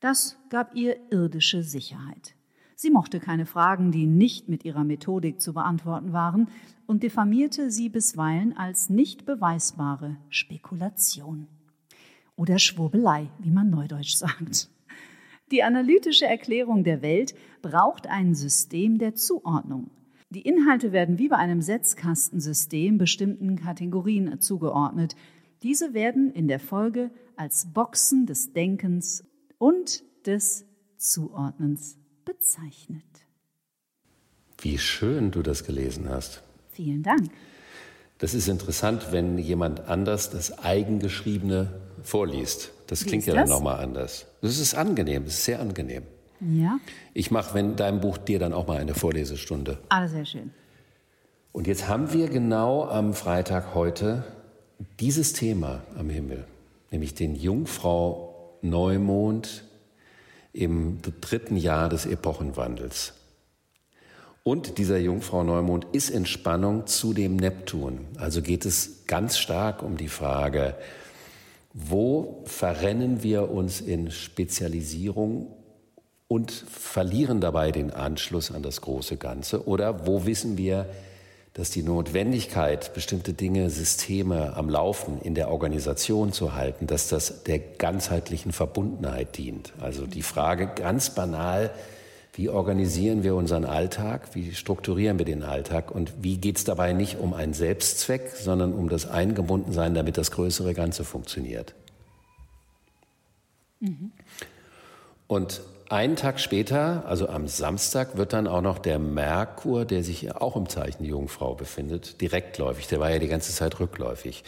Das 0.06 0.38
gab 0.50 0.76
ihr 0.76 0.98
irdische 1.10 1.64
Sicherheit. 1.64 2.36
Sie 2.76 2.90
mochte 2.90 3.18
keine 3.18 3.44
Fragen, 3.44 3.90
die 3.90 4.06
nicht 4.06 4.48
mit 4.48 4.64
ihrer 4.64 4.84
Methodik 4.84 5.40
zu 5.40 5.52
beantworten 5.52 6.12
waren, 6.12 6.48
und 6.86 7.02
diffamierte 7.02 7.72
sie 7.72 7.88
bisweilen 7.88 8.56
als 8.56 8.88
nicht 8.88 9.26
beweisbare 9.26 10.16
Spekulation 10.28 11.48
oder 12.36 12.60
Schwurbelei, 12.60 13.30
wie 13.40 13.50
man 13.50 13.68
neudeutsch 13.68 14.14
sagt. 14.14 14.70
Die 15.50 15.64
analytische 15.64 16.26
Erklärung 16.26 16.84
der 16.84 17.02
Welt 17.02 17.34
braucht 17.60 18.06
ein 18.06 18.36
System 18.36 18.98
der 18.98 19.16
Zuordnung. 19.16 19.90
Die 20.30 20.42
Inhalte 20.42 20.92
werden 20.92 21.18
wie 21.18 21.26
bei 21.26 21.36
einem 21.36 21.62
Setzkastensystem 21.62 22.96
bestimmten 22.96 23.56
Kategorien 23.56 24.40
zugeordnet. 24.40 25.16
Diese 25.64 25.94
werden 25.94 26.30
in 26.30 26.46
der 26.46 26.60
Folge 26.60 27.10
als 27.34 27.72
Boxen 27.72 28.26
des 28.26 28.52
Denkens 28.52 29.24
und 29.58 30.02
des 30.26 30.64
Zuordnens 30.96 31.98
bezeichnet. 32.24 33.04
Wie 34.60 34.78
schön 34.78 35.30
du 35.30 35.42
das 35.42 35.64
gelesen 35.64 36.08
hast. 36.08 36.42
Vielen 36.72 37.02
Dank. 37.02 37.30
Das 38.18 38.32
ist 38.32 38.48
interessant, 38.48 39.12
wenn 39.12 39.36
jemand 39.38 39.88
anders 39.88 40.30
das 40.30 40.58
Eigengeschriebene 40.58 41.80
vorliest. 42.02 42.72
Das 42.86 43.04
Wie 43.04 43.08
klingt 43.08 43.26
ja 43.26 43.34
dann 43.34 43.48
nochmal 43.48 43.82
anders. 43.82 44.26
Das 44.40 44.58
ist 44.58 44.74
angenehm, 44.74 45.24
das 45.24 45.34
ist 45.34 45.44
sehr 45.44 45.60
angenehm. 45.60 46.04
Ja. 46.40 46.78
Ich 47.12 47.30
mache 47.30 47.58
in 47.58 47.76
deinem 47.76 48.00
Buch 48.00 48.18
dir 48.18 48.38
dann 48.38 48.52
auch 48.52 48.66
mal 48.66 48.78
eine 48.78 48.94
Vorlesestunde. 48.94 49.78
Ah, 49.88 50.06
sehr 50.08 50.24
schön. 50.24 50.50
Und 51.52 51.66
jetzt 51.66 51.88
haben 51.88 52.12
wir 52.12 52.28
genau 52.28 52.84
am 52.84 53.14
Freitag 53.14 53.74
heute 53.74 54.24
dieses 55.00 55.32
Thema 55.32 55.82
am 55.98 56.10
Himmel, 56.10 56.44
nämlich 56.90 57.14
den 57.14 57.34
Jungfrau 57.34 58.25
Neumond 58.62 59.64
im 60.52 61.00
dritten 61.20 61.56
Jahr 61.56 61.88
des 61.88 62.06
Epochenwandels. 62.06 63.12
Und 64.42 64.78
dieser 64.78 64.98
Jungfrau 64.98 65.42
Neumond 65.42 65.86
ist 65.92 66.08
in 66.08 66.24
Spannung 66.24 66.86
zu 66.86 67.12
dem 67.12 67.36
Neptun. 67.36 68.06
Also 68.16 68.42
geht 68.42 68.64
es 68.64 69.06
ganz 69.06 69.38
stark 69.38 69.82
um 69.82 69.96
die 69.96 70.08
Frage, 70.08 70.76
wo 71.74 72.42
verrennen 72.46 73.22
wir 73.22 73.50
uns 73.50 73.80
in 73.80 74.10
Spezialisierung 74.10 75.52
und 76.28 76.50
verlieren 76.50 77.40
dabei 77.40 77.70
den 77.72 77.90
Anschluss 77.90 78.50
an 78.50 78.62
das 78.62 78.80
große 78.80 79.16
Ganze? 79.16 79.66
Oder 79.66 80.06
wo 80.06 80.26
wissen 80.26 80.56
wir, 80.56 80.86
dass 81.56 81.70
die 81.70 81.82
Notwendigkeit, 81.82 82.92
bestimmte 82.92 83.32
Dinge, 83.32 83.70
Systeme 83.70 84.54
am 84.56 84.68
Laufen 84.68 85.22
in 85.22 85.34
der 85.34 85.50
Organisation 85.50 86.30
zu 86.30 86.52
halten, 86.52 86.86
dass 86.86 87.08
das 87.08 87.44
der 87.44 87.58
ganzheitlichen 87.58 88.52
Verbundenheit 88.52 89.38
dient. 89.38 89.72
Also 89.80 90.06
die 90.06 90.20
Frage 90.20 90.66
ganz 90.66 91.14
banal, 91.14 91.70
wie 92.34 92.50
organisieren 92.50 93.22
wir 93.22 93.34
unseren 93.34 93.64
Alltag, 93.64 94.34
wie 94.34 94.54
strukturieren 94.54 95.18
wir 95.18 95.24
den 95.24 95.42
Alltag 95.42 95.90
und 95.90 96.12
wie 96.20 96.36
geht 96.36 96.58
es 96.58 96.64
dabei 96.64 96.92
nicht 96.92 97.18
um 97.18 97.32
einen 97.32 97.54
Selbstzweck, 97.54 98.32
sondern 98.36 98.74
um 98.74 98.90
das 98.90 99.08
Eingebundensein, 99.08 99.94
damit 99.94 100.18
das 100.18 100.32
größere 100.32 100.74
Ganze 100.74 101.04
funktioniert. 101.04 101.74
Mhm. 103.80 104.12
Und 105.26 105.62
einen 105.90 106.16
Tag 106.16 106.40
später, 106.40 107.04
also 107.06 107.28
am 107.28 107.48
Samstag, 107.48 108.16
wird 108.16 108.32
dann 108.32 108.46
auch 108.46 108.62
noch 108.62 108.78
der 108.78 108.98
Merkur, 108.98 109.84
der 109.84 110.02
sich 110.02 110.34
auch 110.34 110.56
im 110.56 110.68
Zeichen 110.68 111.04
Jungfrau 111.04 111.54
befindet, 111.54 112.20
direktläufig. 112.20 112.88
Der 112.88 113.00
war 113.00 113.10
ja 113.10 113.18
die 113.18 113.28
ganze 113.28 113.52
Zeit 113.52 113.78
rückläufig. 113.78 114.44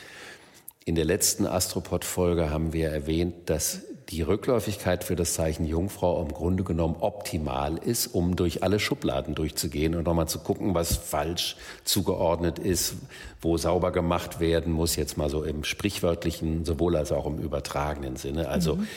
In 0.84 0.94
der 0.94 1.04
letzten 1.04 1.46
Astropod-Folge 1.46 2.50
haben 2.50 2.72
wir 2.72 2.88
erwähnt, 2.88 3.50
dass 3.50 3.82
die 4.08 4.22
Rückläufigkeit 4.22 5.04
für 5.04 5.16
das 5.16 5.34
Zeichen 5.34 5.66
Jungfrau 5.66 6.22
im 6.22 6.32
Grunde 6.32 6.64
genommen 6.64 6.96
optimal 7.00 7.76
ist, 7.76 8.06
um 8.06 8.36
durch 8.36 8.62
alle 8.62 8.80
Schubladen 8.80 9.34
durchzugehen 9.34 9.94
und 9.94 10.04
nochmal 10.04 10.28
zu 10.28 10.38
gucken, 10.38 10.74
was 10.74 10.96
falsch 10.96 11.56
zugeordnet 11.84 12.58
ist, 12.58 12.94
wo 13.42 13.58
sauber 13.58 13.92
gemacht 13.92 14.40
werden 14.40 14.72
muss, 14.72 14.96
jetzt 14.96 15.18
mal 15.18 15.28
so 15.28 15.44
im 15.44 15.62
sprichwörtlichen, 15.62 16.64
sowohl 16.64 16.96
als 16.96 17.12
auch 17.12 17.26
im 17.26 17.38
übertragenen 17.38 18.16
Sinne. 18.16 18.48
Also 18.48 18.76
mhm 18.76 18.88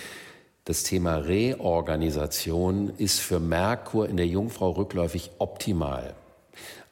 das 0.66 0.84
Thema 0.84 1.16
Reorganisation 1.16 2.94
ist 2.98 3.20
für 3.20 3.40
Merkur 3.40 4.08
in 4.08 4.18
der 4.18 4.28
Jungfrau 4.28 4.72
rückläufig 4.72 5.32
optimal. 5.40 6.14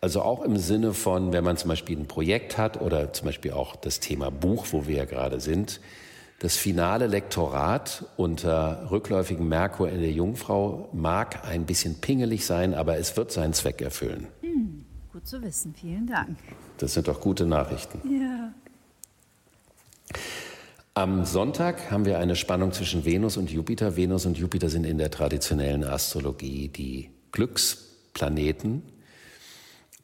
Also 0.01 0.21
auch 0.21 0.43
im 0.43 0.57
Sinne 0.57 0.93
von, 0.93 1.33
wenn 1.33 1.43
man 1.43 1.57
zum 1.57 1.69
Beispiel 1.69 1.97
ein 1.97 2.07
Projekt 2.07 2.57
hat 2.57 2.81
oder 2.81 3.11
zum 3.13 3.25
Beispiel 3.27 3.51
auch 3.51 3.75
das 3.75 3.99
Thema 3.99 4.31
Buch, 4.31 4.67
wo 4.71 4.87
wir 4.87 4.97
ja 4.97 5.05
gerade 5.05 5.39
sind, 5.39 5.81
das 6.39 6.55
finale 6.55 7.07
Lektorat 7.07 8.05
unter 8.15 8.89
rückläufigem 8.89 9.49
Merkur 9.49 9.89
in 9.89 9.99
der 9.99 10.11
Jungfrau 10.11 10.87
mag 10.93 11.45
ein 11.45 11.65
bisschen 11.65 11.99
pingelig 11.99 12.45
sein, 12.45 12.73
aber 12.73 12.97
es 12.97 13.17
wird 13.17 13.31
seinen 13.31 13.51
Zweck 13.51 13.81
erfüllen. 13.81 14.27
Hm, 14.41 14.85
gut 15.11 15.27
zu 15.27 15.41
wissen, 15.41 15.75
vielen 15.75 16.07
Dank. 16.07 16.37
Das 16.77 16.93
sind 16.93 17.09
doch 17.09 17.19
gute 17.19 17.45
Nachrichten. 17.45 17.99
Ja. 18.09 18.53
Am 20.99 21.23
Sonntag 21.23 21.91
haben 21.91 22.03
wir 22.03 22.19
eine 22.19 22.35
Spannung 22.35 22.73
zwischen 22.73 23.05
Venus 23.05 23.37
und 23.37 23.49
Jupiter. 23.49 23.95
Venus 23.95 24.25
und 24.25 24.37
Jupiter 24.37 24.67
sind 24.67 24.83
in 24.83 24.97
der 24.97 25.09
traditionellen 25.09 25.85
Astrologie 25.85 26.67
die 26.67 27.09
Glücksplaneten. 27.31 28.83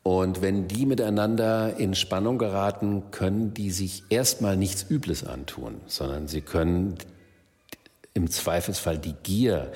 Und 0.04 0.42
wenn 0.42 0.70
die 0.70 0.86
miteinander 0.86 1.76
in 1.76 1.96
Spannung 1.96 2.38
geraten, 2.38 3.12
können 3.12 3.54
die 3.54 3.72
sich 3.72 4.04
erstmal 4.08 4.56
nichts 4.56 4.86
Übles 4.90 5.26
antun, 5.26 5.82
sondern 5.86 6.30
sie 6.30 6.40
können 6.40 6.96
im 8.14 8.32
Zweifelsfall 8.32 8.98
die 8.98 9.16
Gier, 9.22 9.74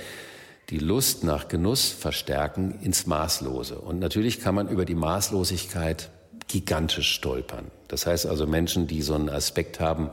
die 0.69 0.79
Lust 0.79 1.25
nach 1.25 1.49
Genuss 1.49 1.89
verstärken 1.89 2.79
ins 2.81 3.07
Maßlose. 3.07 3.77
Und 3.77 3.99
natürlich 3.99 4.39
kann 4.39 4.55
man 4.55 4.69
über 4.69 4.85
die 4.85 4.95
Maßlosigkeit 4.95 6.11
gigantisch 6.47 7.11
stolpern. 7.11 7.71
Das 7.89 8.05
heißt 8.05 8.25
also 8.25 8.47
Menschen, 8.47 8.87
die 8.87 9.01
so 9.01 9.15
einen 9.15 9.27
Aspekt 9.27 9.81
haben, 9.81 10.11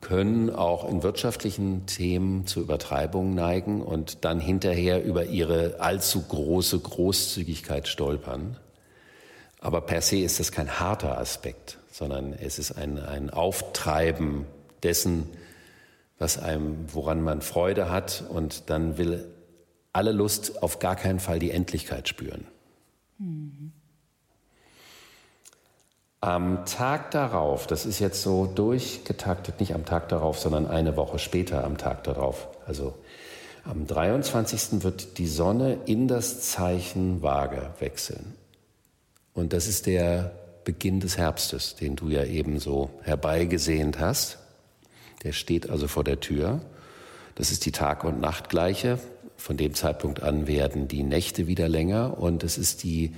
können 0.00 0.50
auch 0.50 0.88
in 0.88 1.02
wirtschaftlichen 1.02 1.86
Themen 1.86 2.46
zu 2.46 2.60
Übertreibungen 2.60 3.34
neigen 3.34 3.82
und 3.82 4.24
dann 4.24 4.38
hinterher 4.40 5.04
über 5.04 5.24
ihre 5.24 5.80
allzu 5.80 6.22
große 6.22 6.78
Großzügigkeit 6.78 7.88
stolpern. 7.88 8.56
Aber 9.60 9.80
per 9.80 10.00
se 10.00 10.18
ist 10.18 10.38
das 10.38 10.52
kein 10.52 10.78
harter 10.78 11.18
Aspekt, 11.18 11.78
sondern 11.90 12.32
es 12.32 12.58
ist 12.58 12.72
ein, 12.72 12.98
ein 12.98 13.30
Auftreiben 13.30 14.46
dessen, 14.84 15.28
was 16.18 16.38
einem, 16.38 16.86
woran 16.92 17.22
man 17.22 17.42
Freude 17.42 17.90
hat 17.90 18.24
und 18.28 18.70
dann 18.70 18.98
will 18.98 19.26
alle 19.92 20.12
Lust 20.12 20.62
auf 20.62 20.78
gar 20.78 20.94
keinen 20.94 21.18
Fall 21.18 21.40
die 21.40 21.50
Endlichkeit 21.50 22.08
spüren. 22.08 22.46
Mhm. 23.18 23.72
Am 26.20 26.66
Tag 26.66 27.12
darauf, 27.12 27.68
das 27.68 27.86
ist 27.86 28.00
jetzt 28.00 28.22
so 28.22 28.46
durchgetaktet, 28.46 29.60
nicht 29.60 29.74
am 29.74 29.84
Tag 29.84 30.08
darauf, 30.08 30.38
sondern 30.40 30.66
eine 30.66 30.96
Woche 30.96 31.20
später 31.20 31.62
am 31.62 31.78
Tag 31.78 32.02
darauf, 32.02 32.48
also 32.66 32.94
am 33.64 33.86
23. 33.86 34.82
wird 34.82 35.18
die 35.18 35.28
Sonne 35.28 35.78
in 35.86 36.08
das 36.08 36.40
Zeichen 36.40 37.22
Waage 37.22 37.70
wechseln. 37.78 38.34
Und 39.32 39.52
das 39.52 39.68
ist 39.68 39.86
der 39.86 40.32
Beginn 40.64 41.00
des 41.00 41.18
Herbstes, 41.18 41.76
den 41.76 41.94
du 41.94 42.08
ja 42.08 42.24
eben 42.24 42.58
so 42.58 42.90
herbeigesehnt 43.02 44.00
hast. 44.00 44.38
Der 45.22 45.32
steht 45.32 45.70
also 45.70 45.86
vor 45.86 46.02
der 46.02 46.18
Tür. 46.18 46.60
Das 47.34 47.52
ist 47.52 47.64
die 47.64 47.72
Tag- 47.72 48.04
und 48.04 48.20
Nachtgleiche. 48.20 48.98
Von 49.36 49.56
dem 49.56 49.74
Zeitpunkt 49.74 50.22
an 50.22 50.48
werden 50.48 50.88
die 50.88 51.04
Nächte 51.04 51.46
wieder 51.46 51.68
länger 51.68 52.18
und 52.18 52.42
es 52.42 52.58
ist 52.58 52.82
die 52.82 53.14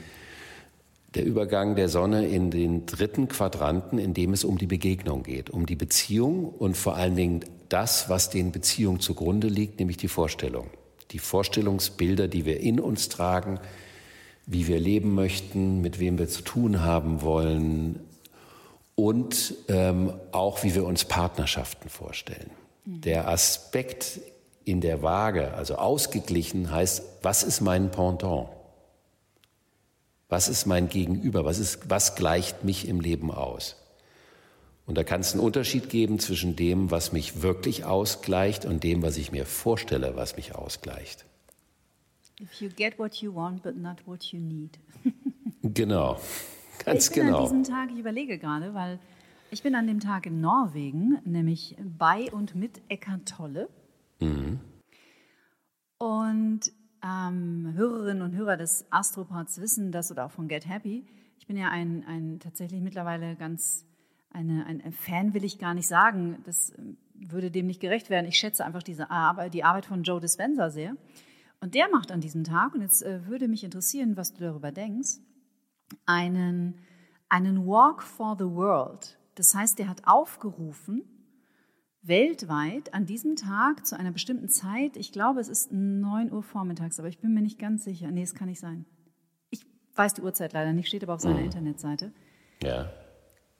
der 1.15 1.25
Übergang 1.25 1.75
der 1.75 1.89
Sonne 1.89 2.27
in 2.29 2.51
den 2.51 2.87
dritten 2.87 3.29
Quadranten, 3.29 3.99
in 3.99 4.15
dem 4.15 4.33
es 4.33 4.45
um 4.45 4.59
die 4.59 4.67
Begegnung 4.67 5.23
geht, 5.25 5.51
um 5.51 5.67
die 5.67 5.77
Beziehung 5.77 6.49
und 6.49 6.77
vor 6.77 6.97
allen 6.97 7.17
Dingen 7.17 7.45
das, 7.69 8.09
was 8.09 8.31
den 8.31 8.53
Beziehungen 8.53 9.01
zugrunde 9.01 9.49
liegt, 9.49 9.81
nämlich 9.81 9.97
die 9.97 10.09
Vorstellung. 10.09 10.69
Die 11.11 11.19
Vorstellungsbilder, 11.19 12.29
die 12.29 12.45
wir 12.45 12.61
in 12.61 12.79
uns 12.79 13.09
tragen, 13.09 13.59
wie 14.47 14.69
wir 14.69 14.79
leben 14.79 15.15
möchten, 15.15 15.81
mit 15.81 15.99
wem 15.99 16.19
wir 16.19 16.29
zu 16.29 16.43
tun 16.43 16.83
haben 16.83 17.23
wollen 17.23 18.01
und 18.95 19.55
ähm, 19.69 20.13
auch 20.33 20.63
wie 20.63 20.75
wir 20.75 20.85
uns 20.85 21.05
Partnerschaften 21.05 21.89
vorstellen. 21.89 22.51
Mhm. 22.85 23.01
Der 23.01 23.29
Aspekt 23.29 24.21
in 24.65 24.81
der 24.81 25.03
Waage, 25.03 25.55
also 25.55 25.77
ausgeglichen, 25.77 26.71
heißt, 26.71 27.03
was 27.23 27.43
ist 27.43 27.61
mein 27.61 27.91
Pendant? 27.91 28.49
Was 30.31 30.49
ist 30.49 30.65
mein 30.65 30.89
Gegenüber? 30.89 31.45
Was, 31.45 31.59
ist, 31.59 31.91
was 31.91 32.15
gleicht 32.15 32.65
mich 32.65 32.89
im 32.89 33.01
Leben 33.01 33.31
aus? 33.33 33.77
Und 34.87 34.97
da 34.97 35.05
kann 35.05 35.21
es 35.21 35.33
einen 35.33 35.43
Unterschied 35.43 35.91
geben 35.91 36.19
zwischen 36.19 36.57
dem, 36.57 36.91
was 36.91 37.13
mich 37.13 37.43
wirklich 37.43 37.85
ausgleicht 37.85 38.65
und 38.65 38.83
dem, 38.83 39.03
was 39.03 39.17
ich 39.17 39.33
mir 39.33 39.45
vorstelle, 39.45 40.17
was 40.17 40.37
mich 40.37 40.55
ausgleicht. 40.55 41.27
If 42.41 42.61
you 42.61 42.71
get 42.75 42.99
what 42.99 43.17
you 43.17 43.35
want, 43.35 43.63
but 43.63 43.77
not 43.77 43.99
what 44.07 44.25
you 44.33 44.41
need. 44.41 44.79
genau, 45.63 46.19
ganz 46.85 47.09
ich 47.09 47.15
bin 47.15 47.27
genau. 47.27 47.39
An 47.39 47.63
diesem 47.63 47.65
Tag, 47.65 47.91
ich 47.93 47.99
überlege 47.99 48.39
gerade, 48.39 48.73
weil 48.73 48.99
ich 49.51 49.63
bin 49.63 49.75
an 49.75 49.87
dem 49.87 50.01
Tag 50.01 50.27
in 50.27 50.41
Norwegen, 50.41 51.19
nämlich 51.25 51.77
bei 51.99 52.31
und 52.33 52.55
mit 52.55 52.81
Eckart 52.89 53.29
Tolle. 53.29 53.69
Mhm. 54.21 54.61
Und 55.99 56.73
ähm, 57.05 57.73
Hörerinnen 57.75 58.23
und 58.23 58.35
Hörer 58.35 58.57
des 58.57 58.87
Astropods 58.91 59.61
wissen 59.61 59.93
das 59.93 60.11
oder 60.11 60.27
auch 60.27 60.31
von 60.31 60.49
Get 60.49 60.69
Happy. 60.69 61.05
Ich 61.39 61.47
bin 61.47 61.57
ja 61.57 61.69
ein, 61.69 62.05
ein 62.07 62.39
tatsächlich 62.41 62.81
mittlerweile 62.81 63.37
ganz 63.37 63.87
eine, 64.33 64.65
ein 64.67 64.93
Fan 64.93 65.35
will 65.35 65.45
ich 65.45 65.59
gar 65.59 65.75
nicht 65.75 65.89
sagen. 65.89 66.39
Das 66.45 66.73
ähm, 66.79 66.97
würde 67.15 67.51
dem 67.51 67.67
nicht 67.67 67.81
gerecht 67.81 68.11
werden. 68.11 68.27
Ich 68.27 68.39
schätze 68.39 68.65
einfach 68.65 68.83
diese 68.83 69.11
Arbeit, 69.11 69.55
die 69.55 69.65
Arbeit 69.65 69.87
von 69.87 70.03
Joe 70.03 70.21
Dispenza 70.21 70.71
sehr. 70.71 70.97
Und 71.61 71.75
der 71.75 71.91
macht 71.91 72.11
an 72.11 72.21
diesem 72.21 72.45
Tag, 72.45 72.75
und 72.75 72.81
jetzt 72.81 73.03
äh, 73.03 73.27
würde 73.27 73.49
mich 73.49 73.65
interessieren, 73.65 74.17
was 74.17 74.33
du 74.33 74.41
darüber 74.41 74.73
denkst, 74.73 75.19
einen, 76.07 76.81
einen 77.29 77.67
Walk 77.67 78.03
for 78.03 78.37
the 78.39 78.45
World. 78.45 79.19
Das 79.35 79.55
heißt, 79.55 79.79
der 79.79 79.89
hat 79.89 80.07
aufgerufen, 80.07 81.03
weltweit 82.03 82.95
an 82.95 83.07
diesem 83.07 83.37
Tag 83.37 83.87
zu 83.87 83.99
einer 83.99 84.11
bestimmten 84.11 84.49
Zeit, 84.49 84.97
ich 84.97 85.13
glaube, 85.13 85.41
es 85.41 85.49
ist 85.49 85.73
9 85.73 86.33
Uhr 86.33 86.43
vormittags, 86.43 86.99
aber 86.99 87.09
ich 87.09 87.19
bin 87.19 87.35
mir 87.35 87.43
nicht 87.43 87.59
ganz 87.59 87.85
sicher. 87.85 88.11
Nee, 88.11 88.23
es 88.23 88.35
kann 88.35 88.49
nicht 88.49 88.61
sein. 88.61 88.87
Ich 89.51 89.67
weiß 89.95 90.15
die 90.15 90.23
Uhrzeit 90.23 90.53
leider 90.53 90.73
nicht, 90.73 90.89
steht 90.89 91.03
aber 91.03 91.15
auf 91.15 91.21
seiner 91.21 91.39
mhm. 91.39 91.45
Internetseite. 91.45 92.13
Ja. 92.63 92.91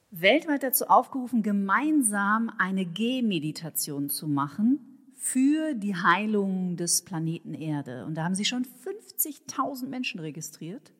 Weltweit 0.09 0.63
dazu 0.63 0.87
aufgerufen, 0.87 1.43
gemeinsam 1.43 2.51
eine 2.57 2.85
Gehmeditation 2.85 4.09
zu 4.09 4.27
machen 4.27 4.79
für 5.15 5.73
die 5.75 5.95
Heilung 5.95 6.75
des 6.75 7.03
Planeten 7.03 7.53
Erde. 7.53 8.05
Und 8.05 8.15
da 8.15 8.23
haben 8.23 8.35
sie 8.35 8.43
schon 8.43 8.65
50.000 8.65 9.87
Menschen 9.87 10.19
registriert, 10.19 10.91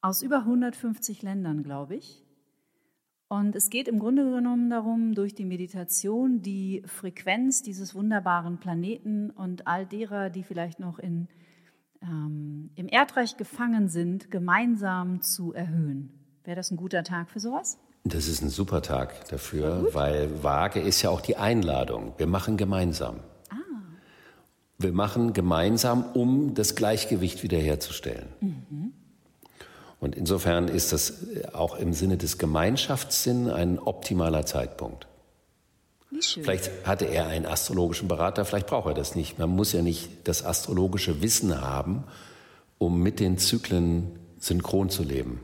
aus 0.00 0.22
über 0.22 0.38
150 0.38 1.22
Ländern, 1.22 1.62
glaube 1.62 1.96
ich. 1.96 2.23
Und 3.34 3.56
es 3.56 3.68
geht 3.68 3.88
im 3.88 3.98
Grunde 3.98 4.22
genommen 4.30 4.70
darum, 4.70 5.14
durch 5.14 5.34
die 5.34 5.44
Meditation 5.44 6.40
die 6.40 6.82
Frequenz 6.86 7.62
dieses 7.62 7.94
wunderbaren 7.94 8.58
Planeten 8.58 9.30
und 9.30 9.66
all 9.66 9.86
derer, 9.86 10.30
die 10.30 10.44
vielleicht 10.44 10.78
noch 10.78 11.00
in, 11.00 11.26
ähm, 12.00 12.70
im 12.76 12.86
Erdreich 12.86 13.36
gefangen 13.36 13.88
sind, 13.88 14.30
gemeinsam 14.30 15.20
zu 15.20 15.52
erhöhen. 15.52 16.10
Wäre 16.44 16.54
das 16.54 16.70
ein 16.70 16.76
guter 16.76 17.02
Tag 17.02 17.28
für 17.28 17.40
sowas? 17.40 17.78
Das 18.04 18.28
ist 18.28 18.40
ein 18.40 18.50
super 18.50 18.82
Tag 18.82 19.28
dafür, 19.30 19.88
weil 19.92 20.44
Waage 20.44 20.78
ist 20.78 21.02
ja 21.02 21.10
auch 21.10 21.20
die 21.20 21.36
Einladung. 21.36 22.12
Wir 22.18 22.28
machen 22.28 22.56
gemeinsam. 22.56 23.16
Ah. 23.50 23.56
Wir 24.78 24.92
machen 24.92 25.32
gemeinsam, 25.32 26.04
um 26.14 26.54
das 26.54 26.76
Gleichgewicht 26.76 27.42
wiederherzustellen. 27.42 28.28
Mhm. 28.40 28.92
Und 30.00 30.14
insofern 30.14 30.68
ist 30.68 30.92
das 30.92 31.24
auch 31.52 31.76
im 31.76 31.92
Sinne 31.92 32.16
des 32.16 32.38
Gemeinschaftssinns 32.38 33.50
ein 33.50 33.78
optimaler 33.78 34.44
Zeitpunkt. 34.44 35.06
Vielleicht 36.20 36.86
hatte 36.86 37.06
er 37.06 37.26
einen 37.26 37.46
astrologischen 37.46 38.06
Berater, 38.08 38.44
vielleicht 38.44 38.66
braucht 38.66 38.86
er 38.86 38.94
das 38.94 39.14
nicht. 39.14 39.38
Man 39.38 39.50
muss 39.50 39.72
ja 39.72 39.82
nicht 39.82 40.28
das 40.28 40.44
astrologische 40.44 41.22
Wissen 41.22 41.60
haben, 41.60 42.04
um 42.78 43.02
mit 43.02 43.18
den 43.18 43.38
Zyklen 43.38 44.18
synchron 44.38 44.90
zu 44.90 45.02
leben. 45.02 45.40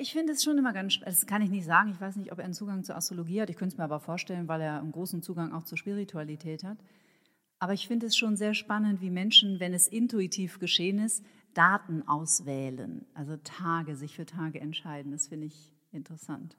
Ich 0.00 0.12
finde 0.12 0.32
es 0.32 0.42
schon 0.42 0.58
immer 0.58 0.72
ganz, 0.72 0.98
das 1.04 1.26
kann 1.26 1.42
ich 1.42 1.50
nicht 1.50 1.64
sagen, 1.64 1.90
ich 1.92 2.00
weiß 2.00 2.16
nicht, 2.16 2.32
ob 2.32 2.38
er 2.38 2.44
einen 2.44 2.54
Zugang 2.54 2.82
zur 2.82 2.96
Astrologie 2.96 3.40
hat, 3.40 3.50
ich 3.50 3.56
könnte 3.56 3.74
es 3.74 3.78
mir 3.78 3.84
aber 3.84 4.00
vorstellen, 4.00 4.48
weil 4.48 4.60
er 4.60 4.80
einen 4.80 4.92
großen 4.92 5.22
Zugang 5.22 5.52
auch 5.52 5.64
zur 5.64 5.78
Spiritualität 5.78 6.64
hat. 6.64 6.78
Aber 7.58 7.72
ich 7.72 7.86
finde 7.86 8.06
es 8.06 8.16
schon 8.16 8.36
sehr 8.36 8.52
spannend, 8.52 9.00
wie 9.00 9.10
Menschen, 9.10 9.60
wenn 9.60 9.72
es 9.72 9.88
intuitiv 9.88 10.58
geschehen 10.58 10.98
ist, 10.98 11.24
Daten 11.56 12.06
auswählen, 12.06 13.06
also 13.14 13.36
Tage, 13.42 13.96
sich 13.96 14.14
für 14.14 14.26
Tage 14.26 14.60
entscheiden. 14.60 15.12
Das 15.12 15.28
finde 15.28 15.46
ich 15.46 15.72
interessant. 15.92 16.56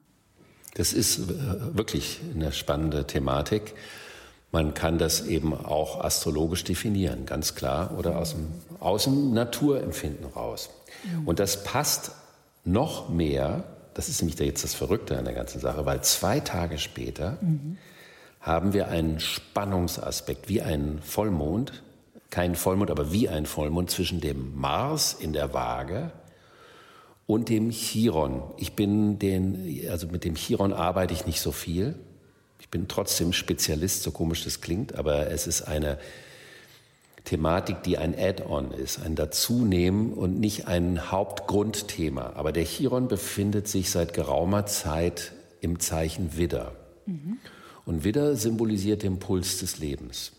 Das 0.74 0.92
ist 0.92 1.18
äh, 1.18 1.76
wirklich 1.76 2.20
eine 2.34 2.52
spannende 2.52 3.06
Thematik. 3.06 3.74
Man 4.50 4.74
kann 4.74 4.98
das 4.98 5.26
eben 5.26 5.54
auch 5.54 6.02
astrologisch 6.02 6.64
definieren, 6.64 7.26
ganz 7.26 7.54
klar, 7.54 7.96
oder 7.98 8.18
aus 8.18 8.30
dem, 8.32 8.48
aus 8.80 9.04
dem 9.04 9.34
Naturempfinden 9.34 10.24
raus. 10.24 10.70
Und 11.26 11.38
das 11.38 11.64
passt 11.64 12.12
noch 12.64 13.10
mehr, 13.10 13.64
das 13.92 14.08
ist 14.08 14.22
nämlich 14.22 14.38
jetzt 14.38 14.64
das 14.64 14.74
Verrückte 14.74 15.18
an 15.18 15.26
der 15.26 15.34
ganzen 15.34 15.60
Sache, 15.60 15.84
weil 15.84 16.02
zwei 16.02 16.40
Tage 16.40 16.78
später 16.78 17.36
mhm. 17.42 17.76
haben 18.40 18.72
wir 18.72 18.88
einen 18.88 19.20
Spannungsaspekt, 19.20 20.48
wie 20.48 20.62
ein 20.62 21.00
Vollmond, 21.02 21.82
kein 22.30 22.54
Vollmond, 22.54 22.90
aber 22.90 23.12
wie 23.12 23.28
ein 23.28 23.46
Vollmond 23.46 23.90
zwischen 23.90 24.20
dem 24.20 24.58
Mars 24.58 25.14
in 25.14 25.32
der 25.32 25.54
Waage 25.54 26.12
und 27.26 27.48
dem 27.48 27.70
Chiron. 27.70 28.42
Ich 28.56 28.74
bin 28.74 29.18
den, 29.18 29.86
also 29.90 30.06
mit 30.08 30.24
dem 30.24 30.34
Chiron 30.34 30.72
arbeite 30.72 31.14
ich 31.14 31.26
nicht 31.26 31.40
so 31.40 31.52
viel. 31.52 31.94
Ich 32.60 32.68
bin 32.68 32.88
trotzdem 32.88 33.32
Spezialist, 33.32 34.02
so 34.02 34.10
komisch 34.10 34.44
das 34.44 34.60
klingt, 34.60 34.94
aber 34.94 35.30
es 35.30 35.46
ist 35.46 35.62
eine 35.62 35.98
Thematik, 37.24 37.82
die 37.82 37.98
ein 37.98 38.18
Add-on 38.18 38.72
ist, 38.72 39.00
ein 39.00 39.14
Dazunehmen 39.14 40.14
und 40.14 40.40
nicht 40.40 40.66
ein 40.66 41.10
Hauptgrundthema. 41.10 42.32
Aber 42.34 42.52
der 42.52 42.64
Chiron 42.64 43.08
befindet 43.08 43.68
sich 43.68 43.90
seit 43.90 44.14
geraumer 44.14 44.64
Zeit 44.64 45.32
im 45.60 45.78
Zeichen 45.78 46.36
Widder. 46.36 46.72
Mhm. 47.04 47.38
Und 47.84 48.04
Widder 48.04 48.36
symbolisiert 48.36 49.02
den 49.02 49.18
Puls 49.18 49.58
des 49.58 49.78
Lebens. 49.78 50.32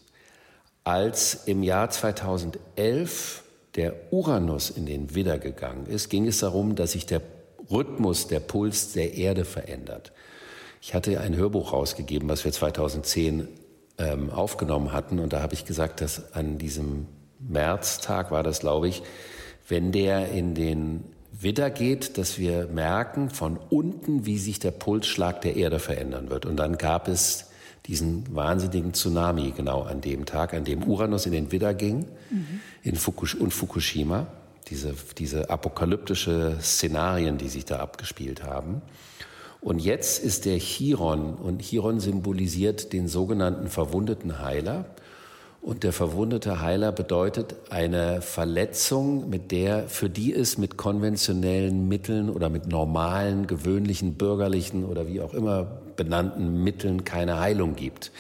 Als 0.90 1.36
im 1.46 1.62
Jahr 1.62 1.92
2011 1.92 3.44
der 3.76 3.94
Uranus 4.10 4.72
in 4.72 4.88
den 4.88 5.14
Widder 5.14 5.38
gegangen 5.38 5.86
ist, 5.86 6.10
ging 6.10 6.26
es 6.26 6.40
darum, 6.40 6.74
dass 6.74 6.94
sich 6.94 7.06
der 7.06 7.22
Rhythmus, 7.70 8.26
der 8.26 8.40
Puls 8.40 8.94
der 8.94 9.14
Erde 9.14 9.46
verändert. 9.46 10.12
Ich 10.82 10.96
hatte 10.96 11.20
ein 11.20 11.36
Hörbuch 11.36 11.74
rausgegeben, 11.74 12.28
was 12.28 12.44
wir 12.44 12.52
2010 12.52 13.48
ähm, 14.00 14.32
aufgenommen 14.32 14.92
hatten, 14.92 15.20
und 15.20 15.32
da 15.32 15.44
habe 15.44 15.54
ich 15.54 15.64
gesagt, 15.64 16.02
dass 16.02 16.34
an 16.34 16.58
diesem 16.58 17.06
Märztag 17.38 18.32
war 18.32 18.42
das, 18.42 18.62
glaube 18.62 18.88
ich, 18.88 19.04
wenn 19.68 19.92
der 19.92 20.30
in 20.30 20.56
den 20.56 21.04
Widder 21.32 21.70
geht, 21.70 22.18
dass 22.18 22.40
wir 22.40 22.66
merken 22.66 23.30
von 23.30 23.60
unten, 23.70 24.26
wie 24.26 24.40
sich 24.40 24.58
der 24.58 24.72
Pulsschlag 24.72 25.42
der 25.42 25.56
Erde 25.56 25.78
verändern 25.78 26.32
wird. 26.32 26.48
Und 26.48 26.58
dann 26.58 26.80
gab 26.80 27.08
es 27.08 27.49
diesen 27.86 28.36
wahnsinnigen 28.36 28.94
Tsunami 28.94 29.54
genau 29.56 29.82
an 29.84 30.02
dem 30.02 30.26
Tag, 30.26 30.54
an 30.54 30.64
dem 30.64 30.84
Uranus 30.84 31.26
in 31.26 31.32
den 31.32 31.52
Widder 31.52 31.74
ging 31.74 32.06
mhm. 32.30 32.60
in 32.84 32.96
Fukush 32.96 33.36
und 33.36 33.54
Fukushima. 33.54 34.28
Diese, 34.70 34.94
diese 35.18 35.50
apokalyptische 35.50 36.58
Szenarien, 36.62 37.40
die 37.40 37.50
sich 37.50 37.66
da 37.66 37.80
abgespielt 37.80 38.44
haben. 38.44 38.84
Und 39.62 39.80
jetzt 39.80 40.24
ist 40.24 40.46
der 40.46 40.58
Chiron 40.58 41.34
und 41.36 41.62
Chiron 41.62 42.00
symbolisiert 42.00 42.94
den 42.94 43.08
sogenannten 43.08 43.68
verwundeten 43.68 44.40
Heiler. 44.40 44.86
Und 45.62 45.84
der 45.84 45.92
verwundete 45.92 46.62
Heiler 46.62 46.94
bedeutet 46.94 47.56
eine 47.70 48.22
Verletzung, 48.22 49.30
mit 49.30 49.52
der, 49.52 49.90
für 49.90 50.10
die 50.10 50.34
es 50.34 50.58
mit 50.58 50.78
konventionellen 50.78 51.90
Mitteln 51.90 52.30
oder 52.30 52.50
mit 52.50 52.68
normalen, 52.68 53.46
gewöhnlichen, 53.46 54.14
bürgerlichen 54.14 54.86
oder 54.86 55.08
wie 55.08 55.20
auch 55.20 55.34
immer 55.34 55.82
benannten 55.98 56.64
Mitteln 56.64 57.04
keine 57.04 57.40
Heilung 57.42 57.76
gibt. 57.76 58.12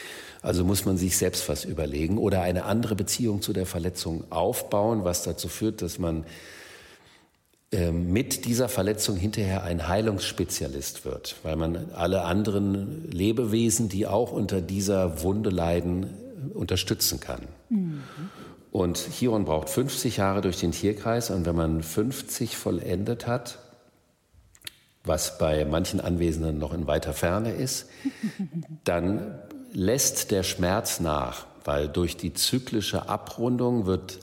Also 0.41 0.65
muss 0.65 0.85
man 0.85 0.97
sich 0.97 1.17
selbst 1.17 1.47
was 1.47 1.63
überlegen 1.63 2.17
oder 2.17 2.41
eine 2.41 2.65
andere 2.65 2.95
Beziehung 2.95 3.41
zu 3.41 3.53
der 3.53 3.65
Verletzung 3.65 4.25
aufbauen, 4.29 5.05
was 5.05 5.23
dazu 5.23 5.47
führt, 5.47 5.81
dass 5.81 5.97
man 5.97 6.25
ähm, 7.71 8.11
mit 8.11 8.45
dieser 8.45 8.67
Verletzung 8.67 9.15
hinterher 9.15 9.63
ein 9.63 9.87
Heilungsspezialist 9.87 11.05
wird, 11.05 11.35
weil 11.43 11.55
man 11.55 11.91
alle 11.93 12.23
anderen 12.23 13.11
Lebewesen, 13.11 13.89
die 13.89 14.07
auch 14.07 14.31
unter 14.31 14.59
dieser 14.59 15.21
Wunde 15.23 15.51
leiden, 15.51 16.07
unterstützen 16.53 17.19
kann. 17.19 17.41
Mhm. 17.69 18.01
Und 18.71 18.97
Chiron 18.97 19.45
braucht 19.45 19.69
50 19.69 20.17
Jahre 20.17 20.41
durch 20.41 20.59
den 20.59 20.71
Tierkreis 20.71 21.31
und 21.31 21.45
wenn 21.45 21.55
man 21.55 21.81
50 21.81 22.55
vollendet 22.55 23.25
hat, 23.25 23.59
was 25.03 25.37
bei 25.37 25.65
manchen 25.65 25.99
Anwesenden 25.99 26.59
noch 26.59 26.73
in 26.73 26.85
weiter 26.85 27.13
Ferne 27.13 27.51
ist, 27.51 27.87
dann 28.83 29.39
lässt 29.73 30.31
der 30.31 30.43
Schmerz 30.43 30.99
nach, 30.99 31.45
weil 31.63 31.87
durch 31.87 32.17
die 32.17 32.33
zyklische 32.33 33.09
Abrundung 33.09 33.85
wird 33.85 34.19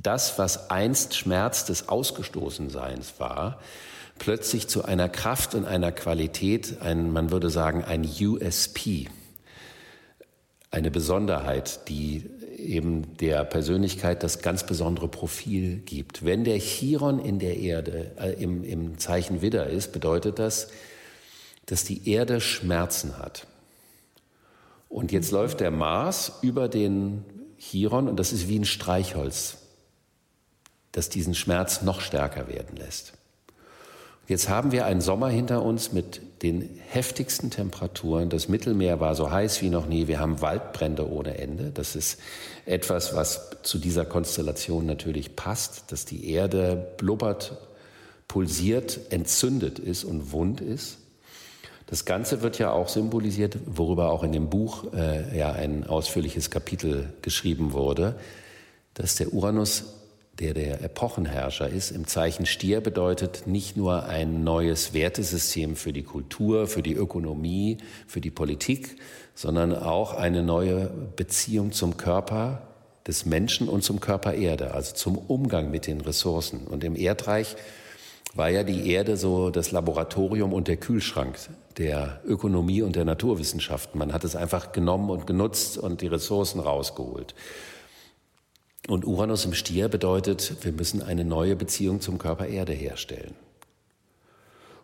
das, 0.00 0.38
was 0.38 0.70
einst 0.70 1.16
Schmerz 1.16 1.64
des 1.64 1.88
Ausgestoßenseins 1.88 3.14
war, 3.18 3.58
plötzlich 4.18 4.68
zu 4.68 4.84
einer 4.84 5.08
Kraft 5.08 5.54
und 5.54 5.64
einer 5.64 5.92
Qualität, 5.92 6.80
ein, 6.82 7.12
man 7.12 7.30
würde 7.30 7.50
sagen, 7.50 7.84
ein 7.84 8.08
USP, 8.20 9.08
eine 10.70 10.90
Besonderheit, 10.90 11.88
die 11.88 12.24
eben 12.56 13.16
der 13.16 13.44
Persönlichkeit 13.44 14.22
das 14.22 14.40
ganz 14.40 14.64
besondere 14.64 15.08
Profil 15.08 15.78
gibt. 15.78 16.24
Wenn 16.24 16.44
der 16.44 16.58
Chiron 16.58 17.18
in 17.18 17.38
der 17.38 17.56
Erde, 17.56 18.12
äh, 18.18 18.32
im, 18.42 18.64
im 18.64 18.98
Zeichen 18.98 19.40
Widder 19.40 19.68
ist, 19.68 19.92
bedeutet 19.92 20.38
das, 20.38 20.68
dass 21.66 21.84
die 21.84 22.10
Erde 22.10 22.40
Schmerzen 22.40 23.18
hat. 23.18 23.46
Und 24.88 25.12
jetzt 25.12 25.30
läuft 25.30 25.60
der 25.60 25.70
Mars 25.70 26.32
über 26.42 26.68
den 26.68 27.24
Chiron 27.58 28.08
und 28.08 28.18
das 28.18 28.32
ist 28.32 28.48
wie 28.48 28.58
ein 28.58 28.64
Streichholz 28.64 29.58
das 30.92 31.08
diesen 31.08 31.34
Schmerz 31.34 31.82
noch 31.82 32.00
stärker 32.00 32.48
werden 32.48 32.76
lässt. 32.76 33.12
Jetzt 34.26 34.48
haben 34.48 34.72
wir 34.72 34.84
einen 34.84 35.00
Sommer 35.00 35.28
hinter 35.28 35.62
uns 35.62 35.92
mit 35.92 36.20
den 36.42 36.78
heftigsten 36.88 37.50
Temperaturen. 37.50 38.28
Das 38.28 38.48
Mittelmeer 38.48 39.00
war 39.00 39.14
so 39.14 39.30
heiß 39.30 39.62
wie 39.62 39.70
noch 39.70 39.86
nie. 39.86 40.06
Wir 40.06 40.20
haben 40.20 40.40
Waldbrände 40.40 41.10
ohne 41.10 41.38
Ende. 41.38 41.70
Das 41.72 41.96
ist 41.96 42.18
etwas, 42.66 43.14
was 43.14 43.50
zu 43.62 43.78
dieser 43.78 44.04
Konstellation 44.04 44.86
natürlich 44.86 45.36
passt, 45.36 45.90
dass 45.90 46.04
die 46.04 46.30
Erde 46.30 46.94
blubbert, 46.96 47.56
pulsiert, 48.28 49.00
entzündet 49.10 49.78
ist 49.78 50.04
und 50.04 50.32
wund 50.32 50.60
ist. 50.60 50.98
Das 51.86 52.04
Ganze 52.04 52.42
wird 52.42 52.58
ja 52.58 52.70
auch 52.70 52.88
symbolisiert, 52.88 53.56
worüber 53.64 54.10
auch 54.10 54.22
in 54.22 54.32
dem 54.32 54.50
Buch 54.50 54.92
äh, 54.92 55.36
ja 55.36 55.52
ein 55.52 55.86
ausführliches 55.86 56.50
Kapitel 56.50 57.14
geschrieben 57.22 57.72
wurde, 57.72 58.16
dass 58.92 59.16
der 59.16 59.32
Uranus 59.32 59.84
der 60.40 60.54
der 60.54 60.82
Epochenherrscher 60.82 61.68
ist, 61.68 61.90
im 61.90 62.06
Zeichen 62.06 62.46
Stier 62.46 62.80
bedeutet 62.80 63.46
nicht 63.46 63.76
nur 63.76 64.04
ein 64.04 64.44
neues 64.44 64.94
Wertesystem 64.94 65.74
für 65.74 65.92
die 65.92 66.04
Kultur, 66.04 66.68
für 66.68 66.82
die 66.82 66.94
Ökonomie, 66.94 67.78
für 68.06 68.20
die 68.20 68.30
Politik, 68.30 68.96
sondern 69.34 69.74
auch 69.74 70.14
eine 70.14 70.42
neue 70.42 70.90
Beziehung 71.16 71.72
zum 71.72 71.96
Körper 71.96 72.62
des 73.06 73.26
Menschen 73.26 73.68
und 73.68 73.82
zum 73.82 74.00
Körper 74.00 74.34
Erde, 74.34 74.74
also 74.74 74.94
zum 74.94 75.18
Umgang 75.18 75.70
mit 75.70 75.86
den 75.86 76.00
Ressourcen. 76.00 76.66
Und 76.66 76.84
im 76.84 76.94
Erdreich 76.94 77.56
war 78.34 78.50
ja 78.50 78.62
die 78.62 78.90
Erde 78.90 79.16
so 79.16 79.50
das 79.50 79.72
Laboratorium 79.72 80.52
und 80.52 80.68
der 80.68 80.76
Kühlschrank 80.76 81.38
der 81.78 82.20
Ökonomie 82.26 82.82
und 82.82 82.96
der 82.96 83.04
Naturwissenschaften. 83.04 83.98
Man 83.98 84.12
hat 84.12 84.24
es 84.24 84.36
einfach 84.36 84.72
genommen 84.72 85.10
und 85.10 85.26
genutzt 85.26 85.78
und 85.78 86.00
die 86.02 86.08
Ressourcen 86.08 86.60
rausgeholt. 86.60 87.34
Und 88.88 89.04
Uranus 89.04 89.44
im 89.44 89.52
Stier 89.52 89.88
bedeutet, 89.88 90.64
wir 90.64 90.72
müssen 90.72 91.02
eine 91.02 91.22
neue 91.22 91.56
Beziehung 91.56 92.00
zum 92.00 92.16
Körper 92.16 92.46
Erde 92.46 92.72
herstellen. 92.72 93.34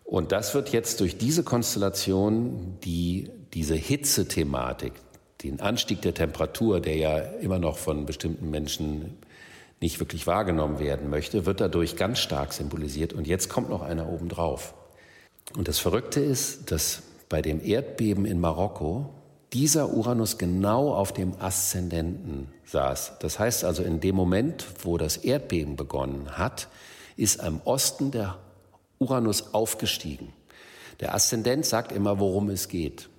Und 0.03 0.31
das 0.31 0.53
wird 0.53 0.69
jetzt 0.69 0.99
durch 0.99 1.17
diese 1.17 1.43
Konstellation, 1.43 2.77
die 2.83 3.31
diese 3.55 3.73
Hitze-Thematik, 3.73 4.93
den 5.41 5.59
Anstieg 5.59 6.03
der 6.03 6.13
Temperatur, 6.13 6.79
der 6.79 6.95
ja 6.95 7.17
immer 7.17 7.57
noch 7.57 7.77
von 7.77 8.05
bestimmten 8.05 8.51
Menschen 8.51 9.17
nicht 9.81 9.99
wirklich 9.99 10.27
wahrgenommen 10.27 10.77
werden 10.77 11.09
möchte, 11.09 11.47
wird 11.47 11.59
dadurch 11.59 11.95
ganz 11.95 12.19
stark 12.19 12.53
symbolisiert. 12.53 13.11
Und 13.11 13.25
jetzt 13.25 13.49
kommt 13.49 13.69
noch 13.69 13.81
einer 13.81 14.07
obendrauf. 14.07 14.75
Und 15.57 15.67
das 15.67 15.79
Verrückte 15.79 16.19
ist, 16.19 16.71
dass 16.71 17.01
bei 17.27 17.41
dem 17.41 17.59
Erdbeben 17.63 18.25
in 18.25 18.39
Marokko 18.39 19.09
dieser 19.53 19.93
Uranus 19.93 20.37
genau 20.37 20.93
auf 20.93 21.13
dem 21.13 21.39
Aszendenten 21.39 22.49
saß. 22.65 23.13
Das 23.19 23.39
heißt 23.39 23.63
also, 23.63 23.83
in 23.83 23.99
dem 23.99 24.15
Moment, 24.15 24.65
wo 24.83 24.97
das 24.97 25.17
Erdbeben 25.17 25.75
begonnen 25.75 26.37
hat, 26.37 26.67
ist 27.15 27.39
am 27.39 27.61
Osten 27.63 28.11
der 28.11 28.37
Uranus 28.99 29.53
aufgestiegen. 29.53 30.33
Der 30.99 31.13
Aszendent 31.13 31.65
sagt 31.65 31.91
immer, 31.91 32.19
worum 32.19 32.49
es 32.49 32.67
geht. 32.67 33.09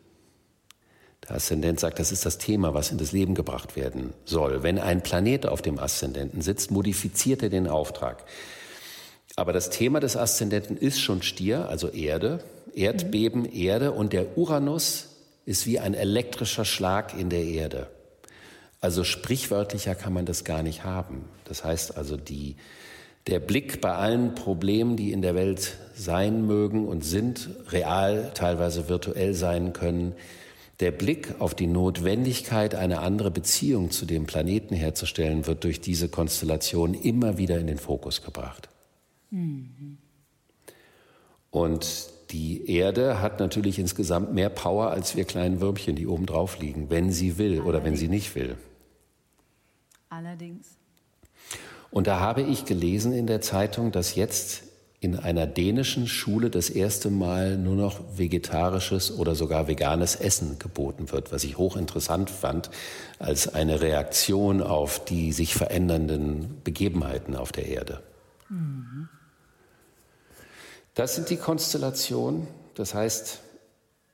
Der 1.29 1.37
Aszendent 1.37 1.81
sagt, 1.81 1.99
das 1.99 2.13
ist 2.13 2.25
das 2.25 2.39
Thema, 2.39 2.75
was 2.75 2.91
in 2.91 2.99
das 2.99 3.13
Leben 3.13 3.35
gebracht 3.35 3.77
werden 3.77 4.13
soll. 4.25 4.63
Wenn 4.63 4.79
ein 4.79 5.03
Planet 5.03 5.47
auf 5.47 5.61
dem 5.61 5.79
Aszendenten 5.79 6.41
sitzt, 6.41 6.71
modifiziert 6.71 7.43
er 7.43 7.51
den 7.51 7.67
Auftrag. 7.67 8.25
Aber 9.35 9.53
das 9.53 9.71
Thema 9.71 10.01
des 10.01 10.17
Aszendenten 10.17 10.77
ist 10.77 11.01
schon 11.01 11.23
Stier, 11.23 11.69
also 11.69 11.89
Erde, 11.89 12.43
Erdbeben, 12.75 13.43
mhm. 13.43 13.53
Erde 13.53 13.93
und 13.93 14.13
der 14.13 14.39
Uranus 14.39 15.16
ist 15.47 15.67
wie 15.67 15.79
ein 15.79 15.95
elektrischer 15.95 16.65
Schlag 16.67 17.19
in 17.19 17.31
der 17.31 17.45
Erde. 17.45 17.89
Also 18.81 19.05
sprichwörtlicher 19.05 19.95
kann 19.95 20.13
man 20.13 20.27
das 20.27 20.45
gar 20.45 20.63
nicht 20.63 20.85
haben. 20.85 21.25
Das 21.45 21.65
heißt 21.65 21.97
also, 21.97 22.17
die, 22.17 22.57
der 23.27 23.41
Blick 23.41 23.81
bei 23.81 23.93
allen 23.93 24.35
Problemen, 24.35 24.97
die 24.97 25.13
in 25.13 25.23
der 25.23 25.35
Welt 25.35 25.79
sein 25.95 26.47
mögen 26.47 26.87
und 26.87 27.05
sind, 27.05 27.49
real, 27.71 28.33
teilweise 28.35 28.89
virtuell 28.89 29.33
sein 29.35 29.73
können, 29.73 30.15
der 30.81 30.91
Blick 30.91 31.37
auf 31.39 31.55
die 31.55 31.67
Notwendigkeit, 31.69 32.75
eine 32.75 33.01
andere 33.01 33.31
Beziehung 33.31 33.91
zu 33.91 34.05
dem 34.05 34.27
Planeten 34.27 34.75
herzustellen, 34.75 35.47
wird 35.47 35.65
durch 35.65 35.81
diese 35.81 36.09
Konstellation 36.09 36.93
immer 36.93 37.39
wieder 37.39 37.59
in 37.59 37.67
den 37.67 37.79
Fokus 37.79 38.21
gebracht. 38.23 38.69
Mhm. 39.31 39.97
Und 41.51 42.11
die 42.31 42.71
Erde 42.71 43.21
hat 43.21 43.41
natürlich 43.41 43.79
insgesamt 43.79 44.33
mehr 44.35 44.49
Power 44.49 44.91
als 44.91 45.17
wir 45.17 45.25
kleinen 45.25 45.61
Würmchen, 45.61 45.97
die 45.97 46.07
oben 46.07 46.27
drauf 46.27 46.59
liegen, 46.59 46.91
wenn 46.91 47.13
sie 47.13 47.39
will 47.39 47.53
Allerdings. 47.53 47.69
oder 47.69 47.85
wenn 47.85 47.97
sie 47.97 48.09
nicht 48.09 48.35
will. 48.35 48.57
Allerdings. 50.09 50.77
Und 51.91 52.07
da 52.07 52.21
habe 52.21 52.43
ich 52.43 52.65
gelesen 52.65 53.13
in 53.13 53.27
der 53.27 53.41
Zeitung, 53.41 53.93
dass 53.93 54.17
jetzt 54.17 54.65
in 55.01 55.19
einer 55.19 55.47
dänischen 55.47 56.07
Schule 56.07 56.51
das 56.51 56.71
erste 56.71 57.11
Mal 57.11 57.59
nur 57.59 57.77
noch 57.77 58.01
vegetarisches 58.17 59.17
oder 59.17 59.35
sogar 59.35 59.69
veganes 59.69 60.17
Essen 60.17 60.59
geboten 60.59 61.13
wird, 61.13 61.33
was 61.33 61.45
ich 61.45 61.59
hochinteressant 61.59 62.31
fand 62.31 62.71
als 63.19 63.53
eine 63.55 63.81
Reaktion 63.81 64.63
auf 64.63 65.05
die 65.05 65.33
sich 65.33 65.55
verändernden 65.55 66.61
Begebenheiten 66.65 67.37
auf 67.37 67.53
der 67.53 67.67
Erde. 67.67 68.03
Mhm. 68.49 69.09
Das 70.97 71.15
sind 71.15 71.29
die 71.29 71.37
Konstellationen. 71.37 72.49
Das 72.75 72.95
heißt, 72.95 73.41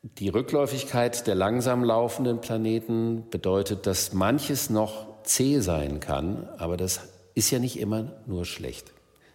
die 0.03 0.29
Rückläufigkeit 0.29 1.29
der 1.29 1.37
langsam 1.37 1.85
laufenden 1.85 2.41
Planeten 2.41 3.31
bedeutet, 3.31 3.87
dass 3.87 4.13
manches 4.13 4.69
noch 4.69 5.07
zäh 5.23 5.61
sein 5.61 6.01
kann, 6.01 6.49
aber 6.59 6.77
das 6.77 7.01
ist 7.35 7.53
ja 7.53 7.61
nicht 7.61 7.79
immer 7.79 8.13
nur 8.27 8.45
schlecht. 8.45 8.93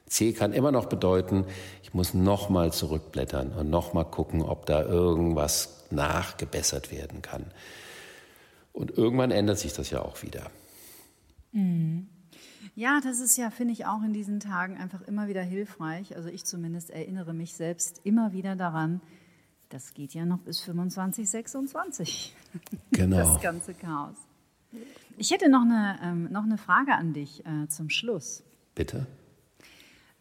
C 0.08 0.34
kann 0.34 0.52
immer 0.52 0.74
noch 0.74 0.88
bedeuten, 0.88 1.46
ich 1.84 1.94
muss 1.94 2.14
nochmal 2.14 2.74
zurückblättern 2.74 3.54
und 3.54 3.70
nochmal 3.70 4.06
gucken, 4.06 4.42
ob 4.42 4.66
da 4.66 4.84
irgendwas 4.84 5.86
nachgebessert 5.90 6.92
werden 6.92 7.22
kann. 7.22 7.46
Und 8.74 8.98
irgendwann 8.98 9.32
ändert 9.32 9.58
sich 9.58 9.72
das 9.72 9.90
ja 9.90 10.02
auch 10.02 10.22
wieder. 10.22 10.52
Mhm. 11.54 12.10
Ja, 12.78 13.00
das 13.02 13.22
ist 13.22 13.38
ja, 13.38 13.50
finde 13.50 13.74
ich, 13.74 13.88
auch 13.88 14.04
in 14.04 14.14
diesen 14.14 14.40
Tagen 14.40 14.78
einfach 14.78 15.02
immer 15.02 15.28
wieder 15.28 15.42
hilfreich. 15.42 16.16
Also 16.16 16.30
ich 16.30 16.46
zumindest 16.46 16.92
erinnere 16.92 17.34
mich 17.34 17.56
selbst 17.56 18.02
immer 18.04 18.34
wieder 18.34 18.56
daran, 18.56 19.02
das 19.70 19.96
geht 19.96 20.14
ja 20.14 20.28
noch 20.28 20.38
bis 20.42 20.60
25, 20.60 21.28
26. 21.28 22.36
Genau. 22.92 23.18
Das 23.18 23.42
ganze 23.42 23.74
Chaos. 23.74 24.16
Ich 25.18 25.32
hätte 25.32 25.50
noch 25.50 25.64
eine, 25.64 25.98
ähm, 26.04 26.32
noch 26.32 26.44
eine 26.44 26.60
Frage 26.60 26.94
an 26.94 27.14
dich 27.14 27.44
äh, 27.48 27.68
zum 27.68 27.90
Schluss. 27.90 28.44
Bitte. 28.76 29.08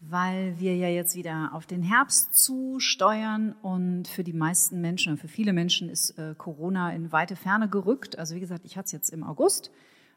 Weil 0.00 0.58
wir 0.58 0.74
ja 0.76 0.88
jetzt 0.88 1.14
wieder 1.14 1.50
auf 1.52 1.66
den 1.66 1.82
Herbst 1.82 2.42
zusteuern 2.42 3.54
und 3.60 4.08
für 4.08 4.24
die 4.24 4.32
meisten 4.32 4.80
Menschen, 4.80 5.18
für 5.18 5.28
viele 5.28 5.52
Menschen 5.52 5.90
ist 5.90 6.18
äh, 6.18 6.34
Corona 6.38 6.90
in 6.94 7.12
weite 7.12 7.36
Ferne 7.36 7.68
gerückt. 7.68 8.18
Also 8.18 8.34
wie 8.34 8.40
gesagt, 8.40 8.64
ich 8.64 8.78
hatte 8.78 8.86
es 8.86 8.92
jetzt 8.92 9.10
im 9.10 9.24
August. 9.24 9.70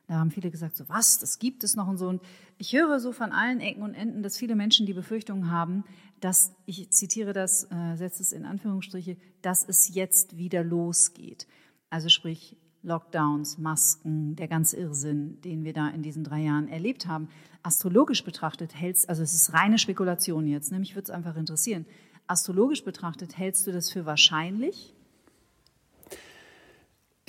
Da 0.10 0.16
haben 0.16 0.32
viele 0.32 0.50
gesagt, 0.50 0.76
so 0.76 0.90
was, 0.90 1.20
das 1.20 1.38
gibt 1.38 1.64
es 1.64 1.76
noch 1.76 1.88
und 1.88 1.98
so. 1.98 2.08
Und 2.08 2.20
ich 2.58 2.74
höre 2.74 3.00
so 3.00 3.12
von 3.12 3.32
allen 3.32 3.60
Ecken 3.60 3.84
und 3.84 3.94
Enden, 3.94 4.24
dass 4.24 4.38
viele 4.38 4.56
Menschen 4.56 4.88
die 4.88 4.96
Befürchtung 4.96 5.52
haben, 5.52 5.84
dass, 6.20 6.52
ich 6.66 6.90
zitiere 6.90 7.32
das, 7.32 7.72
äh, 7.72 7.96
setze 7.96 8.24
es 8.24 8.32
in 8.32 8.44
Anführungsstriche, 8.44 9.18
dass 9.44 9.64
es 9.70 9.94
jetzt 9.94 10.36
wieder 10.36 10.64
losgeht. 10.64 11.46
Also 11.92 12.10
sprich 12.10 12.58
Lockdowns, 12.82 13.60
Masken, 13.60 14.36
der 14.36 14.48
ganze 14.48 14.78
Irrsinn, 14.78 15.40
den 15.42 15.64
wir 15.64 15.74
da 15.74 15.88
in 15.90 16.02
diesen 16.02 16.24
drei 16.24 16.40
Jahren 16.40 16.68
erlebt 16.70 17.06
haben. 17.06 17.30
Astrologisch 17.62 18.24
betrachtet 18.24 18.74
hältst, 18.74 19.10
also 19.10 19.22
es 19.22 19.36
ist 19.36 19.54
reine 19.54 19.78
Spekulation 19.78 20.48
jetzt, 20.48 20.72
nämlich 20.72 20.96
würde 20.96 21.04
es 21.04 21.10
einfach 21.12 21.36
interessieren. 21.36 21.86
Astrologisch 22.26 22.84
betrachtet 22.84 23.38
hältst 23.38 23.68
du 23.68 23.72
das 23.72 23.92
für 23.92 24.08
wahrscheinlich? 24.08 24.96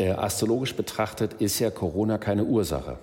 Äh, 0.00 0.12
astrologisch 0.12 0.74
betrachtet 0.76 1.34
ist 1.42 1.58
ja 1.58 1.70
Corona 1.70 2.16
keine 2.16 2.44
Ursache, 2.44 2.96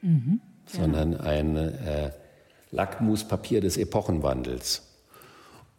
mhm, 0.00 0.40
sondern 0.64 1.20
ein 1.20 1.54
äh, 1.54 2.12
Lackmuspapier 2.70 3.60
des 3.60 3.76
Epochenwandels. 3.76 4.80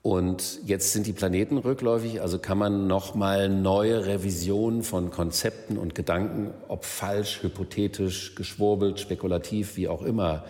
Und 0.03 0.59
jetzt 0.63 0.93
sind 0.93 1.07
die 1.07 1.13
Planeten 1.13 1.57
rückläufig, 1.57 2.21
also 2.21 2.37
kann 2.37 2.59
man 2.59 2.85
nochmal 2.85 3.49
neue 3.49 4.05
Revisionen 4.05 4.83
von 4.83 5.09
Konzepten 5.09 5.79
und 5.79 5.95
Gedanken, 5.95 6.53
ob 6.67 6.85
falsch, 6.85 7.41
hypothetisch, 7.41 8.35
geschwurbelt, 8.35 8.99
spekulativ, 8.99 9.77
wie 9.77 9.87
auch 9.87 10.03
immer, 10.03 10.45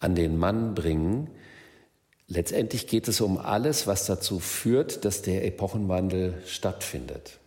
an 0.00 0.14
den 0.14 0.36
Mann 0.36 0.74
bringen. 0.74 1.30
Letztendlich 2.28 2.88
geht 2.88 3.08
es 3.08 3.22
um 3.22 3.38
alles, 3.38 3.86
was 3.86 4.04
dazu 4.04 4.38
führt, 4.38 5.06
dass 5.06 5.22
der 5.22 5.46
Epochenwandel 5.46 6.34
stattfindet. 6.44 7.38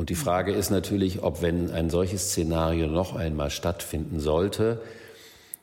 Und 0.00 0.08
die 0.08 0.14
Frage 0.14 0.50
ist 0.50 0.70
natürlich, 0.70 1.22
ob 1.22 1.42
wenn 1.42 1.70
ein 1.72 1.90
solches 1.90 2.30
Szenario 2.30 2.86
noch 2.86 3.14
einmal 3.14 3.50
stattfinden 3.50 4.18
sollte, 4.18 4.80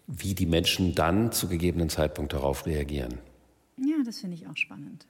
wie 0.06 0.36
die 0.36 0.46
Menschen 0.46 0.94
dann 0.94 1.32
zu 1.32 1.48
gegebenen 1.48 1.90
Zeitpunkt 1.90 2.34
darauf 2.34 2.68
reagieren. 2.68 3.18
Ja, 3.78 3.96
das 4.06 4.20
finde 4.20 4.36
ich 4.36 4.46
auch 4.46 4.56
spannend. 4.56 5.08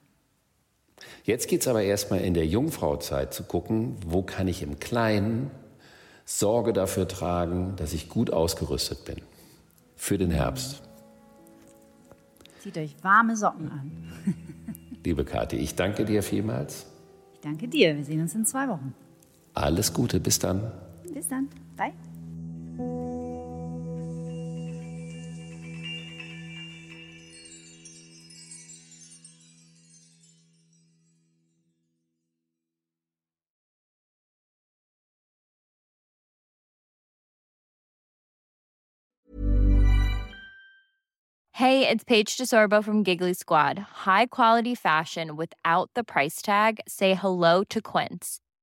Jetzt 1.24 1.46
geht 1.46 1.60
es 1.60 1.68
aber 1.68 1.82
erstmal 1.82 2.20
in 2.20 2.32
der 2.32 2.46
Jungfrauzeit 2.46 3.34
zu 3.34 3.42
gucken, 3.42 3.96
wo 4.06 4.22
kann 4.22 4.48
ich 4.48 4.62
im 4.62 4.80
Kleinen 4.80 5.50
Sorge 6.24 6.72
dafür 6.72 7.06
tragen, 7.06 7.76
dass 7.76 7.92
ich 7.92 8.08
gut 8.08 8.32
ausgerüstet 8.32 9.04
bin 9.04 9.18
für 9.94 10.16
den 10.16 10.30
Herbst. 10.30 10.80
Zieht 12.60 12.78
euch 12.78 12.96
warme 13.02 13.36
Socken 13.36 13.70
an. 13.70 13.92
Liebe 15.04 15.26
Kathi, 15.26 15.56
ich 15.56 15.74
danke 15.74 16.06
dir 16.06 16.22
vielmals. 16.22 16.86
Ich 17.34 17.40
danke 17.40 17.68
dir. 17.68 17.94
Wir 17.94 18.04
sehen 18.06 18.22
uns 18.22 18.34
in 18.34 18.46
zwei 18.46 18.66
Wochen. 18.68 18.94
Alles 19.58 19.92
Gute, 19.92 20.20
bis 20.20 20.38
dann. 20.38 20.72
Bis 21.12 21.28
dann. 21.28 21.48
Bye. 21.76 21.92
Hey, 41.52 41.88
it's 41.88 42.04
Paige 42.04 42.36
DeSorbo 42.36 42.84
from 42.84 43.02
Giggly 43.02 43.34
Squad. 43.34 43.80
High 44.06 44.26
quality 44.26 44.76
fashion 44.76 45.34
without 45.36 45.90
the 45.94 46.04
price 46.04 46.40
tag. 46.40 46.78
Say 46.86 47.14
hello 47.14 47.64
to 47.64 47.82
Quince. 47.82 48.38